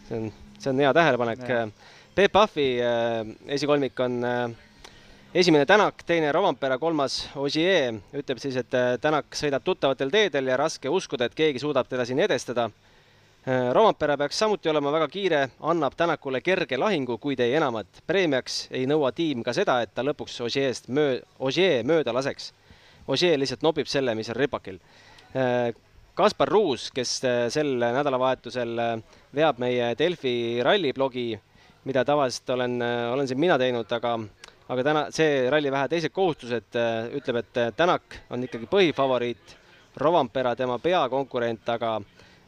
see 0.07 0.17
on, 0.17 0.31
see 0.59 0.69
on 0.69 0.79
hea 0.79 0.93
tähelepanek. 0.93 1.39
Peep 2.15 2.31
Pahvi 2.31 2.81
äh, 2.81 3.25
esikolmik 3.47 3.99
on 3.99 4.23
äh, 4.25 4.49
esimene 5.34 5.65
Tänak, 5.65 6.04
teine 6.06 6.32
Rovampere, 6.32 6.78
kolmas 6.78 7.30
Ogier. 7.36 8.02
ütleb 8.13 8.39
siis, 8.39 8.56
et 8.56 8.74
äh, 8.74 8.98
Tänak 9.02 9.36
sõidab 9.36 9.63
tuttavatel 9.63 10.12
teedel 10.12 10.48
ja 10.48 10.58
raske 10.58 10.89
uskuda, 10.89 11.26
et 11.26 11.36
keegi 11.36 11.60
suudab 11.60 11.88
teda 11.88 12.06
siin 12.06 12.20
edestada 12.20 12.70
Äh, 13.48 13.74
Rompera 13.74 14.18
peaks 14.18 14.36
samuti 14.39 14.70
olema 14.70 14.92
väga 14.92 15.08
kiire, 15.08 15.38
annab 15.63 15.94
Tänakule 15.98 16.42
kerge 16.44 16.78
lahingu, 16.78 17.15
kuid 17.18 17.39
ei 17.39 17.54
enamat. 17.56 18.02
preemiaks 18.08 18.68
ei 18.72 18.84
nõua 18.86 19.13
tiim 19.15 19.44
ka 19.44 19.54
seda, 19.56 19.78
et 19.82 19.94
ta 19.96 20.04
lõpuks 20.04 20.42
Ogier'st 20.44 20.89
möö-, 20.92 21.22
Ogier 21.39 21.86
mööda 21.88 22.12
laseks. 22.13 22.52
Ogier 23.08 23.39
lihtsalt 23.39 23.63
nobib 23.63 23.88
selle, 23.88 24.13
mis 24.15 24.30
on 24.30 24.36
ripakil. 24.36 24.82
Äh, 25.32 25.72
Kaspar 26.20 26.52
Ruus, 26.52 26.89
kes 26.92 27.22
sel 27.56 27.72
nädalavahetusel 27.80 28.76
veab 29.34 29.62
meie 29.63 29.94
Delfi 29.96 30.60
ralliblogi, 30.62 31.30
mida 31.88 32.04
tavaliselt 32.04 32.50
olen, 32.58 32.76
olen 33.13 33.28
siin 33.28 33.39
mina 33.39 33.56
teinud, 33.58 33.88
aga 33.88 34.18
aga 34.69 34.84
täna 34.86 35.05
see 35.13 35.49
ralli 35.49 35.71
vähe 35.73 35.88
teised 35.89 36.13
kohustused 36.13 36.77
ütleb, 37.17 37.41
et 37.41 37.75
Tänak 37.75 38.21
on 38.29 38.43
ikkagi 38.45 38.69
põhifavoriit, 38.69 39.55
Rovampera 39.99 40.55
tema 40.55 40.77
peakonkurent, 40.79 41.69
aga 41.73 41.97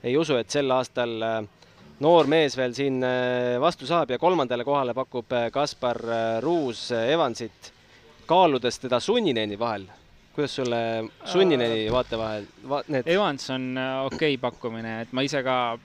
ei 0.03 0.17
usu, 0.17 0.37
et 0.39 0.49
sel 0.49 0.71
aastal 0.73 1.15
äh, 1.25 1.39
noor 2.01 2.29
mees 2.29 2.55
veel 2.57 2.73
siin 2.77 3.01
äh, 3.05 3.57
vastu 3.61 3.87
saab 3.89 4.13
ja 4.13 4.19
kolmandale 4.21 4.65
kohale 4.65 4.95
pakub 4.97 5.33
äh, 5.37 5.49
Kaspar 5.53 5.99
Ruus 6.41 6.89
Evansit, 6.95 7.71
kaaludes 8.29 8.79
teda 8.81 8.99
Sunnineni 8.99 9.59
vahel. 9.59 9.85
kuidas 10.31 10.55
sulle 10.55 10.77
Sunnineni 11.25 11.91
vaatevahel 11.91 12.45
va,, 12.69 12.81
need? 12.87 13.07
Evans 13.07 13.49
on 13.49 13.75
okei 14.05 14.35
okay 14.35 14.37
pakkumine, 14.37 15.01
et 15.01 15.11
ma 15.11 15.21
ise 15.27 15.43
ka 15.43 15.77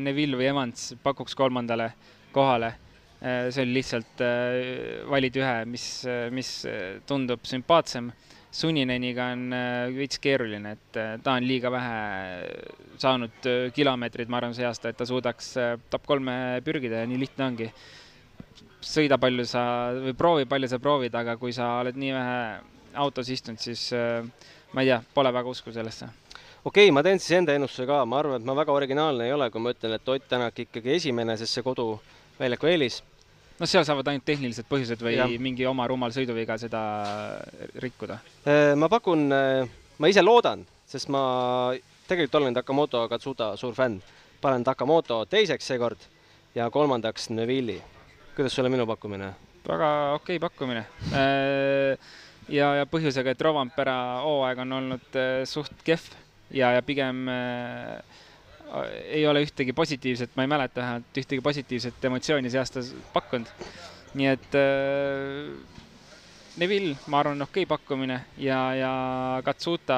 Neville 0.00 0.38
või 0.38 0.46
Evans 0.46 0.92
pakuks 1.02 1.34
kolmandale 1.34 1.92
kohale. 2.32 2.74
See 3.22 3.62
oli 3.62 3.76
lihtsalt, 3.76 4.22
valid 5.06 5.36
ühe, 5.38 5.56
mis, 5.70 5.86
mis 6.34 6.48
tundub 7.06 7.44
sümpaatsem. 7.46 8.10
Sunineniga 8.52 9.30
on 9.32 9.46
äh, 9.56 9.88
veits 9.96 10.18
keeruline, 10.20 10.74
et 10.76 10.96
äh, 11.00 11.14
ta 11.24 11.38
on 11.38 11.44
liiga 11.48 11.70
vähe 11.72 12.48
saanud 13.00 13.46
äh, 13.48 13.70
kilomeetreid, 13.72 14.28
ma 14.28 14.42
arvan, 14.42 14.52
see 14.52 14.66
aasta, 14.68 14.90
et 14.92 14.98
ta 14.98 15.06
suudaks 15.08 15.54
top 15.88 16.04
kolme 16.04 16.34
pürgida 16.64 17.00
ja 17.00 17.08
nii 17.08 17.20
lihtne 17.22 17.46
ongi. 17.46 17.68
sõida 18.82 19.16
palju 19.22 19.46
sa 19.46 19.62
või 19.94 20.12
proovi 20.18 20.44
palju 20.50 20.68
sa 20.68 20.78
proovid, 20.82 21.14
aga 21.16 21.36
kui 21.40 21.54
sa 21.56 21.68
oled 21.80 21.96
nii 21.96 22.12
vähe 22.12 22.42
autos 23.00 23.30
istunud, 23.32 23.62
siis 23.62 23.86
ma 24.74 24.82
ei 24.82 24.90
tea, 24.90 24.98
pole 25.14 25.32
väga 25.32 25.48
usku 25.48 25.72
sellesse. 25.72 26.10
Okei 26.64 26.90
okay,, 26.90 26.92
ma 26.92 27.00
teen 27.06 27.22
siis 27.22 27.38
enda 27.38 27.54
ennustuse 27.56 27.86
ka, 27.88 28.02
ma 28.04 28.18
arvan, 28.20 28.42
et 28.42 28.44
ma 28.44 28.58
väga 28.58 28.74
originaalne 28.74 29.30
ei 29.30 29.32
ole, 29.32 29.48
kui 29.54 29.64
ma 29.64 29.72
ütlen, 29.72 29.96
et 29.96 30.12
Ott 30.12 30.28
Tänak 30.28 30.60
ikkagi 30.66 30.92
esimene, 30.98 31.38
sest 31.40 31.56
see 31.56 31.64
koduväljaku 31.64 32.68
eelis 32.68 33.00
no 33.62 33.68
seal 33.70 33.84
saavad 33.86 34.10
ainult 34.10 34.26
tehnilised 34.26 34.66
põhjused 34.66 35.02
või 35.04 35.14
ja. 35.14 35.28
mingi 35.38 35.66
oma 35.70 35.86
rumal 35.90 36.10
sõiduviga 36.14 36.56
seda 36.58 36.80
rikkuda? 37.82 38.18
Äh, 38.42 38.72
ma 38.78 38.88
pakun, 38.90 39.28
äh, 39.30 39.70
ma 40.02 40.10
ise 40.10 40.24
loodan, 40.24 40.64
sest 40.88 41.12
ma 41.12 41.22
tegelikult 42.08 42.40
olen 42.40 42.58
Takamoto 42.58 43.04
Katsuta 43.10 43.52
suur 43.60 43.76
fänn. 43.78 44.00
panen 44.42 44.64
Takamoto 44.66 45.20
teiseks 45.30 45.70
seekord 45.70 46.02
ja 46.54 46.66
kolmandaks 46.70 47.30
Neville'i. 47.30 47.78
kuidas 48.34 48.54
sulle 48.54 48.68
minu 48.68 48.86
pakkumine? 48.86 49.30
väga 49.68 49.92
okei 50.14 50.36
okay 50.36 50.42
pakkumine. 50.42 50.84
Äh, 51.14 51.94
ja, 52.48 52.74
ja 52.74 52.86
põhjusega, 52.90 53.30
et 53.30 53.40
Rovampera 53.40 54.24
hooaeg 54.26 54.58
on 54.58 54.72
olnud 54.80 55.22
suht 55.46 55.86
kehv 55.86 56.10
ja, 56.50 56.72
ja 56.74 56.82
pigem 56.82 57.28
äh, 57.30 58.02
ei 59.04 59.26
ole 59.26 59.42
ühtegi 59.44 59.72
positiivset, 59.76 60.36
ma 60.36 60.46
ei 60.46 60.50
mäleta 60.50 60.80
vähemalt 60.80 61.18
ühtegi 61.20 61.42
positiivset 61.44 62.04
emotsiooni 62.08 62.50
see 62.50 62.60
aasta 62.60 62.80
pakkunud. 63.12 63.50
nii 64.14 64.26
et 64.28 64.56
äh, 64.60 65.52
Neville, 66.56 66.96
ma 67.08 67.22
arvan, 67.22 67.40
okei 67.42 67.62
okay 67.64 67.68
pakkumine 67.68 68.18
ja, 68.36 68.58
ja 68.76 68.92
Katsuta 69.44 69.96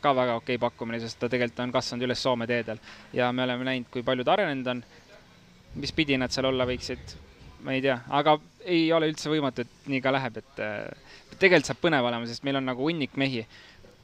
ka 0.00 0.12
väga 0.16 0.36
okei 0.40 0.56
okay 0.56 0.60
pakkumine, 0.62 1.00
sest 1.00 1.18
ta 1.20 1.28
tegelikult 1.28 1.60
on 1.66 1.74
kasvanud 1.74 2.06
üles 2.08 2.22
Soome 2.22 2.46
teedel 2.48 2.80
ja 3.12 3.28
me 3.32 3.44
oleme 3.44 3.68
näinud, 3.68 3.90
kui 3.92 4.04
palju 4.04 4.24
ta 4.24 4.38
arenenud 4.38 4.70
on. 4.72 4.84
mis 5.74 5.92
pidi 5.92 6.16
nad 6.18 6.32
seal 6.34 6.48
olla 6.48 6.64
võiksid, 6.66 7.12
ma 7.62 7.76
ei 7.76 7.82
tea, 7.84 8.00
aga 8.08 8.38
ei 8.64 8.88
ole 8.92 9.06
üldse 9.12 9.30
võimatu, 9.30 9.62
et 9.62 9.90
nii 9.92 10.00
ka 10.02 10.12
läheb, 10.16 10.40
et 10.40 10.62
äh, 10.64 11.12
tegelikult 11.38 11.68
saab 11.68 11.84
põnev 11.84 12.08
olema, 12.08 12.26
sest 12.26 12.42
meil 12.44 12.58
on 12.58 12.66
nagu 12.66 12.88
hunnik 12.88 13.14
mehi 13.20 13.44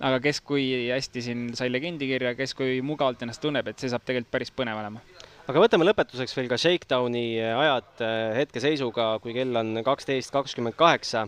aga 0.04 0.20
kes 0.20 0.42
kui 0.44 0.66
hästi 0.90 1.22
siin 1.24 1.46
sai 1.56 1.70
legendi 1.72 2.08
kirja, 2.10 2.34
kes 2.36 2.54
kui 2.56 2.80
mugavalt 2.84 3.22
ennast 3.24 3.40
tunneb, 3.42 3.68
et 3.70 3.80
see 3.80 3.92
saab 3.92 4.04
tegelikult 4.04 4.32
päris 4.34 4.52
põnev 4.52 4.78
olema. 4.80 5.02
aga 5.46 5.62
võtame 5.62 5.86
lõpetuseks 5.88 6.36
veel 6.36 6.50
ka 6.50 6.58
Shakedowni 6.60 7.26
ajad 7.40 8.04
äh, 8.04 8.16
hetkeseisuga, 8.42 9.14
kui 9.24 9.36
kell 9.36 9.56
on 9.56 9.80
kaksteist 9.86 10.34
kakskümmend 10.34 10.76
kaheksa. 10.76 11.26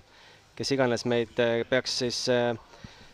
kes 0.58 0.72
iganes 0.74 1.06
meid 1.06 1.38
äh, 1.40 1.62
peaks 1.68 2.00
siis 2.02 2.26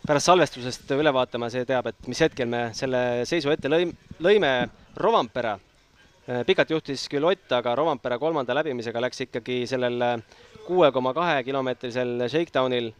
pärast 0.04 0.26
salvestusest 0.28 0.90
üle 0.96 1.12
vaatama, 1.14 1.50
see 1.52 1.64
teab, 1.68 1.86
et 1.88 2.08
mis 2.08 2.20
hetkel 2.20 2.48
me 2.50 2.66
selle 2.76 3.24
seisu 3.28 3.52
ette 3.54 3.70
lõim-, 3.72 3.94
lõime. 4.20 4.56
Rovampere, 4.94 5.56
pikalt 6.46 6.70
juhtis 6.70 7.08
küll 7.10 7.24
Ott, 7.26 7.48
aga 7.56 7.72
Rovampere 7.74 8.14
kolmanda 8.22 8.54
läbimisega 8.54 9.00
läks 9.02 9.24
ikkagi 9.24 9.64
sellel 9.66 10.20
kuue 10.68 10.92
koma 10.94 11.10
kahe 11.16 11.40
kilomeetrisel 11.42 12.28
Shakedownil 12.30 12.92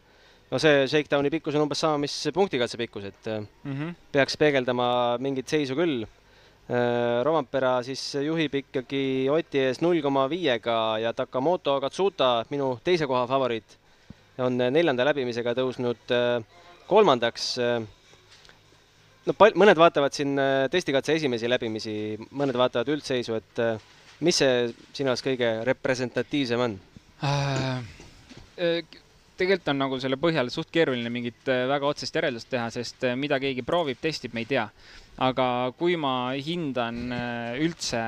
no 0.51 0.59
see 0.61 0.85
shakedowni 0.89 1.31
pikkus 1.33 1.55
on 1.57 1.65
umbes 1.65 1.81
sama, 1.81 1.99
mis 2.01 2.13
punktikatse 2.33 2.77
pikkus, 2.77 3.09
et 3.09 3.31
mm 3.31 3.73
-hmm. 3.73 3.95
peaks 4.11 4.37
peegeldama 4.37 5.17
mingit 5.19 5.47
seisu 5.47 5.75
küll. 5.75 6.05
Äh, 6.65 7.23
Rovampera 7.23 7.83
siis 7.83 8.01
juhib 8.25 8.55
ikkagi 8.55 9.29
Oti 9.29 9.59
ees 9.59 9.81
null 9.81 10.01
koma 10.01 10.29
viiega 10.29 10.97
ja 10.97 11.13
Takamoto 11.13 11.79
Katsuta, 11.81 12.45
minu 12.49 12.79
teise 12.83 13.07
koha 13.07 13.27
favoriit, 13.27 13.77
on 14.37 14.57
neljanda 14.57 15.05
läbimisega 15.05 15.53
tõusnud 15.53 16.09
äh, 16.11 16.43
kolmandaks. 16.87 17.57
no 19.25 19.33
pal-, 19.33 19.53
mõned 19.55 19.77
vaatavad 19.77 20.13
siin 20.13 20.37
testikatse 20.71 21.13
esimesi 21.13 21.49
läbimisi, 21.49 22.17
mõned 22.31 22.57
vaatavad 22.57 22.89
üldseisu, 22.89 23.35
et 23.35 23.61
mis 24.19 24.37
see 24.37 24.73
sinu 24.93 25.09
arust 25.09 25.25
kõige 25.25 25.63
representatiivsem 25.65 26.59
on 26.59 26.79
äh,? 27.23 29.04
Tegelikult 29.39 29.71
on 29.71 29.81
nagu 29.83 29.97
selle 30.01 30.17
põhjal 30.19 30.49
suht 30.53 30.71
keeruline 30.73 31.11
mingit 31.13 31.49
äh, 31.51 31.65
väga 31.69 31.89
otsest 31.89 32.15
järeldust 32.15 32.49
teha, 32.51 32.67
sest 32.73 33.03
äh, 33.07 33.15
mida 33.19 33.39
keegi 33.41 33.63
proovib, 33.67 33.99
testib, 34.01 34.35
me 34.35 34.45
ei 34.45 34.49
tea. 34.49 34.65
aga 35.25 35.45
kui 35.79 35.95
ma 35.95 36.33
hindan 36.35 36.97
äh, 37.15 37.59
üldse 37.63 38.01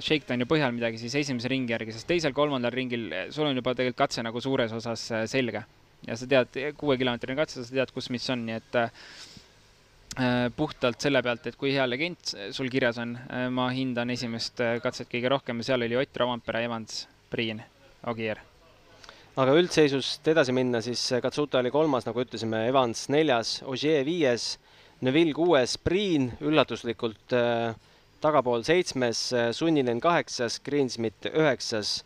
Shakedowni 0.00 0.46
põhjal 0.48 0.72
midagi, 0.76 1.00
siis 1.02 1.18
esimese 1.20 1.50
ringi 1.52 1.74
järgi, 1.74 1.92
sest 1.96 2.08
teisel-kolmandal 2.08 2.72
ringil 2.72 3.10
sul 3.34 3.50
on 3.50 3.58
juba 3.58 3.74
tegelikult 3.74 4.06
katse 4.06 4.24
nagu 4.24 4.40
suures 4.40 4.72
osas 4.76 5.06
selge. 5.30 5.64
ja 6.06 6.16
sa 6.16 6.28
tead, 6.28 6.56
kuuekilomeetrine 6.80 7.36
katse, 7.36 7.64
sa 7.64 7.76
tead, 7.76 7.92
kus 7.92 8.08
mis 8.10 8.28
on, 8.32 8.46
nii 8.48 8.56
et 8.60 8.80
puhtalt 10.56 10.98
selle 11.04 11.20
pealt, 11.22 11.44
et 11.46 11.56
kui 11.60 11.70
hea 11.70 11.84
legend 11.86 12.32
sul 12.56 12.72
kirjas 12.72 12.98
on, 12.98 13.14
ma 13.54 13.68
hindan 13.70 14.10
esimest 14.16 14.58
katset 14.82 15.12
kõige 15.12 15.30
rohkem 15.30 15.62
ja 15.62 15.70
seal 15.70 15.86
oli 15.86 16.00
Ott 16.00 16.22
Rovanpera, 16.24 16.64
Evans, 16.66 17.04
Priin, 17.30 17.62
Ogier 18.10 18.49
aga 19.38 19.54
üldseisust 19.58 20.26
edasi 20.32 20.54
minna, 20.54 20.80
siis 20.84 21.02
Katsuta 21.22 21.60
oli 21.60 21.70
kolmas, 21.74 22.06
nagu 22.08 22.22
ütlesime, 22.22 22.64
Evans 22.70 23.06
neljas, 23.12 23.60
Ogier 23.68 24.04
viies, 24.06 24.56
Neville 25.06 25.32
kuues, 25.36 25.76
Priin 25.80 26.28
üllatuslikult 26.44 27.34
äh, 27.36 27.72
tagapool 28.20 28.64
seitsmes, 28.66 29.24
äh, 29.32 29.50
Sunninen 29.56 30.00
kaheksas, 30.02 30.58
Greensmit 30.64 31.30
üheksas. 31.32 32.00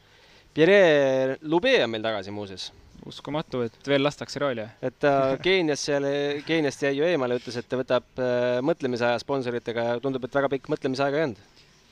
Pierre 0.55 1.39
Lube 1.43 1.75
on 1.83 1.91
meil 1.91 2.05
tagasi 2.05 2.35
muuseas. 2.35 2.73
uskumatu, 3.05 3.59
et 3.67 3.89
veel 3.89 4.01
lastakse 4.01 4.41
rooli. 4.41 4.65
et 4.81 4.95
ta 5.01 5.11
äh, 5.35 5.39
Keenias 5.43 5.83
seal, 5.85 6.07
Keeniast 6.47 6.83
jäi 6.87 6.95
ju 6.97 7.05
eemale, 7.05 7.37
ütles, 7.41 7.59
et 7.61 7.69
ta 7.69 7.77
võtab 7.77 8.07
äh, 8.23 8.61
mõtlemisaja 8.65 9.19
sponsoritega 9.21 9.89
ja 9.91 9.99
tundub, 10.01 10.25
et 10.25 10.39
väga 10.39 10.49
pikk 10.55 10.71
mõtlemisaega 10.73 11.19
ei 11.19 11.27
olnud. 11.27 11.43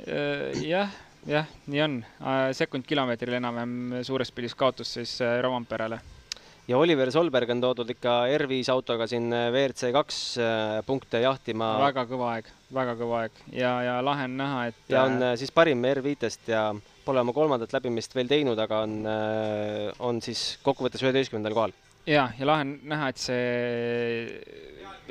Äh, 0.07 0.63
jah 0.71 0.95
jah, 1.29 1.47
nii 1.71 1.83
on. 1.83 2.01
sekund 2.57 2.87
kilomeetril 2.89 3.37
enam-vähem 3.39 4.03
suures 4.07 4.33
pildis 4.35 4.57
kaotus 4.59 4.97
siis 4.99 5.15
äh, 5.23 5.39
Rompeerele. 5.45 6.01
ja 6.69 6.79
Oliver 6.79 7.11
Solberg 7.13 7.51
on 7.51 7.61
toodud 7.61 7.91
ikka 7.91 8.23
R5 8.39 8.71
autoga 8.73 9.07
siin 9.07 9.33
äh, 9.33 9.51
WRC 9.53 9.93
kaks 9.95 10.23
äh, 10.39 10.81
punkte 10.87 11.23
jahtima. 11.23 11.77
väga 11.83 12.07
kõva 12.11 12.33
aeg, 12.37 12.51
väga 12.75 12.97
kõva 12.99 13.21
aeg 13.23 13.45
ja, 13.53 13.75
ja 13.87 14.01
lahe 14.05 14.27
on 14.31 14.37
näha, 14.41 14.65
et. 14.73 14.83
ja 14.91 15.05
on 15.07 15.23
siis 15.39 15.55
parim 15.55 15.85
R5-st 15.93 16.51
ja 16.55 16.65
pole 17.05 17.23
oma 17.23 17.35
kolmandat 17.35 17.73
läbimist 17.75 18.15
veel 18.15 18.31
teinud, 18.31 18.59
aga 18.63 18.83
on, 18.87 19.01
on 20.07 20.21
siis 20.23 20.59
kokkuvõttes 20.63 21.03
üheteistkümnendal 21.03 21.55
kohal. 21.55 21.77
ja, 22.07 22.29
ja 22.39 22.47
lahe 22.47 22.67
on 22.67 22.77
näha, 22.95 23.11
et 23.11 23.23
see 23.23 24.43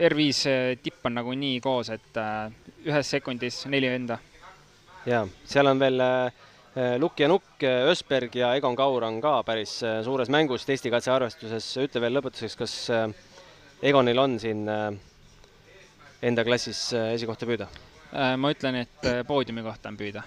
R5 0.01 0.81
tipp 0.83 1.07
on 1.07 1.19
nagu 1.19 1.35
nii 1.35 1.59
koos, 1.63 1.91
et 1.91 2.19
ühes 2.87 3.15
sekundis 3.15 3.63
neli 3.71 3.91
venda 3.91 4.19
jaa, 5.07 5.25
seal 5.47 5.69
on 5.71 5.81
veel 5.81 6.01
äh, 6.03 6.95
Lukk 7.01 7.19
ja 7.19 7.29
Nukk, 7.31 7.63
äh, 7.65 7.87
Ösberg 7.89 8.35
ja 8.37 8.53
Egon 8.57 8.75
Kaur 8.77 9.03
on 9.07 9.19
ka 9.23 9.39
päris 9.47 9.79
äh, 9.83 10.01
suures 10.05 10.29
mängus 10.29 10.65
testikatse 10.67 11.11
arvestuses. 11.13 11.69
ütle 11.81 12.01
veel 12.03 12.17
lõpetuseks, 12.19 12.57
kas 12.59 12.75
Egonil 13.81 14.19
on 14.21 14.37
siin 14.39 14.67
enda 16.21 16.43
klassis 16.45 16.91
esikohta 16.93 17.49
püüda? 17.49 17.69
ma 18.37 18.51
ütlen, 18.51 18.75
et 18.83 19.07
poodiumi 19.25 19.63
kohta 19.63 19.89
on 19.89 19.97
püüda. 19.97 20.21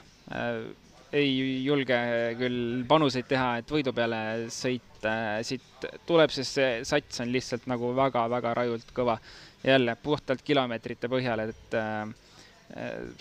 ei 1.13 1.63
julge 1.63 1.99
küll 2.41 2.83
panuseid 2.89 3.29
teha, 3.31 3.59
et 3.61 3.71
võidu 3.71 3.93
peale 3.95 4.49
sõita, 4.51 5.13
siit 5.47 5.87
tuleb, 6.09 6.33
sest 6.35 6.59
see 6.59 6.71
sats 6.89 7.21
on 7.23 7.31
lihtsalt 7.31 7.69
nagu 7.71 7.93
väga-väga 7.95 8.55
rajult 8.59 8.91
kõva. 8.97 9.19
jälle 9.65 9.95
puhtalt 9.97 10.43
kilomeetrite 10.43 11.09
põhjal, 11.09 11.45
et 11.47 11.77
äh, 11.79 12.09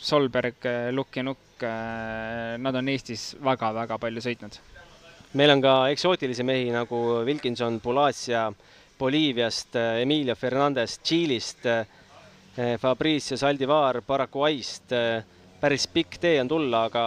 Solberg, 0.01 0.65
Lukk 0.91 1.17
ja 1.19 1.23
Nukk, 1.23 1.63
nad 2.57 2.75
on 2.75 2.87
Eestis 2.89 3.35
väga-väga 3.43 3.99
palju 4.01 4.21
sõitnud. 4.25 4.55
meil 5.33 5.51
on 5.53 5.61
ka 5.61 5.73
eksootilisi 5.93 6.43
mehi 6.43 6.71
nagu 6.73 6.99
Wilkinson, 7.25 7.79
Pulacia 7.79 8.51
Boliiviast, 8.99 9.75
Emilio 10.01 10.35
Fernandez 10.35 10.99
Tšiilist, 10.99 11.67
Fabrice 12.79 13.37
Saldivar 13.37 14.01
Paraguayst, 14.01 14.93
päris 15.61 15.87
pikk 15.87 16.17
tee 16.21 16.41
on 16.41 16.47
tulla, 16.47 16.85
aga 16.89 17.05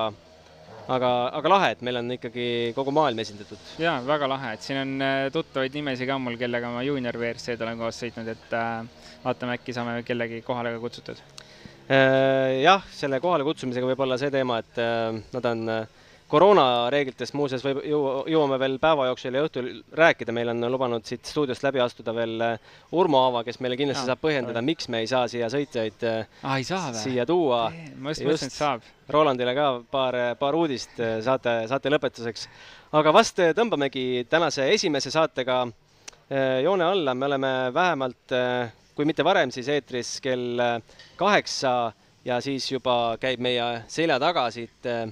aga, 0.89 1.11
aga 1.39 1.51
lahe, 1.51 1.71
et 1.75 1.83
meil 1.87 2.01
on 2.01 2.15
ikkagi 2.15 2.47
kogu 2.77 2.95
maailm 2.95 3.23
esindatud. 3.23 3.59
jaa, 3.83 3.99
väga 4.07 4.29
lahe, 4.31 4.53
et 4.55 4.67
siin 4.67 4.83
on 4.83 5.07
tuttavaid 5.35 5.75
nimesid 5.75 6.07
ka 6.11 6.19
mul, 6.23 6.39
kellega 6.41 6.71
ma 6.75 6.85
juunior 6.87 7.19
WRC-d 7.19 7.67
olen 7.67 7.81
koos 7.81 7.99
sõitnud, 8.03 8.31
et 8.35 8.55
äh, 8.55 9.11
vaatame, 9.25 9.59
äkki 9.59 9.75
saame 9.75 9.99
kellegi 10.07 10.43
kohale 10.47 10.75
ka 10.77 10.83
kutsutud 10.83 11.23
jah, 11.89 12.83
selle 12.91 13.21
kohale 13.23 13.47
kutsumisega 13.47 13.87
võib 13.87 14.01
olla 14.03 14.19
see 14.19 14.33
teema, 14.35 14.59
et 14.63 14.79
äh, 14.83 15.15
nad 15.37 15.47
on 15.53 15.61
äh, 15.71 15.85
koroonareeglitest 16.27 17.37
muuseas 17.39 17.63
võib, 17.63 17.79
jõuame 17.87 18.59
veel 18.59 18.75
päeva 18.83 19.05
jooksul 19.07 19.37
ja 19.39 19.45
õhtul 19.47 19.69
rääkida, 19.95 20.35
meil 20.35 20.51
on 20.51 20.67
lubanud 20.73 21.07
siit 21.07 21.23
stuudiost 21.31 21.63
läbi 21.63 21.79
astuda 21.85 22.11
veel 22.17 22.43
Urmo 22.99 23.21
Aava, 23.29 23.45
kes 23.47 23.61
meile 23.63 23.79
kindlasti 23.79 24.03
ja, 24.03 24.09
saab 24.11 24.25
põhjendada, 24.25 24.63
miks 24.67 24.91
me 24.91 25.05
ei 25.05 25.11
saa 25.11 25.29
siia 25.31 25.47
sõitjaid 25.53 26.03
ah, 26.09 26.57
saa 26.67 26.91
siia 26.99 27.27
tuua. 27.31 27.69
ma 27.95 28.11
just 28.11 28.27
mõtlesin, 28.27 28.51
et 28.51 28.57
saab. 28.57 28.89
Rolandile 29.15 29.55
ka 29.55 29.69
paar, 29.87 30.19
paar 30.41 30.59
uudist 30.59 30.99
saate, 30.99 31.55
saate 31.71 31.93
lõpetuseks. 31.95 32.49
aga 32.99 33.13
vast 33.15 33.39
tõmbamegi 33.55 34.27
tänase 34.27 34.67
esimese 34.75 35.15
saatega 35.15 35.61
joone 36.67 36.91
alla, 36.91 37.15
me 37.15 37.31
oleme 37.31 37.55
vähemalt 37.71 38.35
kui 38.97 39.05
mitte 39.05 39.25
varem, 39.25 39.53
siis 39.53 39.69
eetris 39.69 40.17
kell 40.25 40.61
äh, 40.63 40.77
kaheksa 41.21 41.93
ja 42.25 42.41
siis 42.45 42.71
juba 42.73 43.17
käib 43.21 43.43
meie 43.45 43.67
selja 43.93 44.17
taga 44.23 44.49
siit 44.55 44.89
äh, 44.89 45.05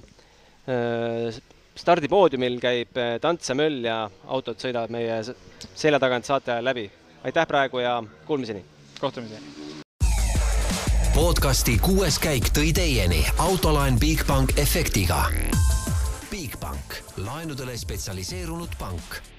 äh, 0.65 1.37
stardipoodiumil 1.75 2.57
käib 2.63 2.97
tants 3.21 3.51
ja 3.51 3.55
möll 3.59 3.83
ja 3.85 3.97
autod 4.31 4.61
sõidavad 4.63 4.93
meie 4.95 5.19
selja 5.75 5.99
tagant 5.99 6.25
saate 6.25 6.53
ajal 6.55 6.71
läbi. 6.71 6.85
aitäh 7.23 7.47
praegu 7.47 7.83
ja 7.83 7.99
kuulmiseni! 8.25 8.63
kohtumiseni! 8.99 9.75
podcasti 11.15 11.77
kuues 11.83 12.17
käik 12.19 12.49
tõi 12.55 12.71
teieni 12.75 13.21
autolaen 13.37 13.99
Bigbank 13.99 14.57
efektiga. 14.59 15.25
Bigbank, 16.31 16.99
laenudele 17.19 17.77
spetsialiseerunud 17.77 18.79
pank 18.79 19.34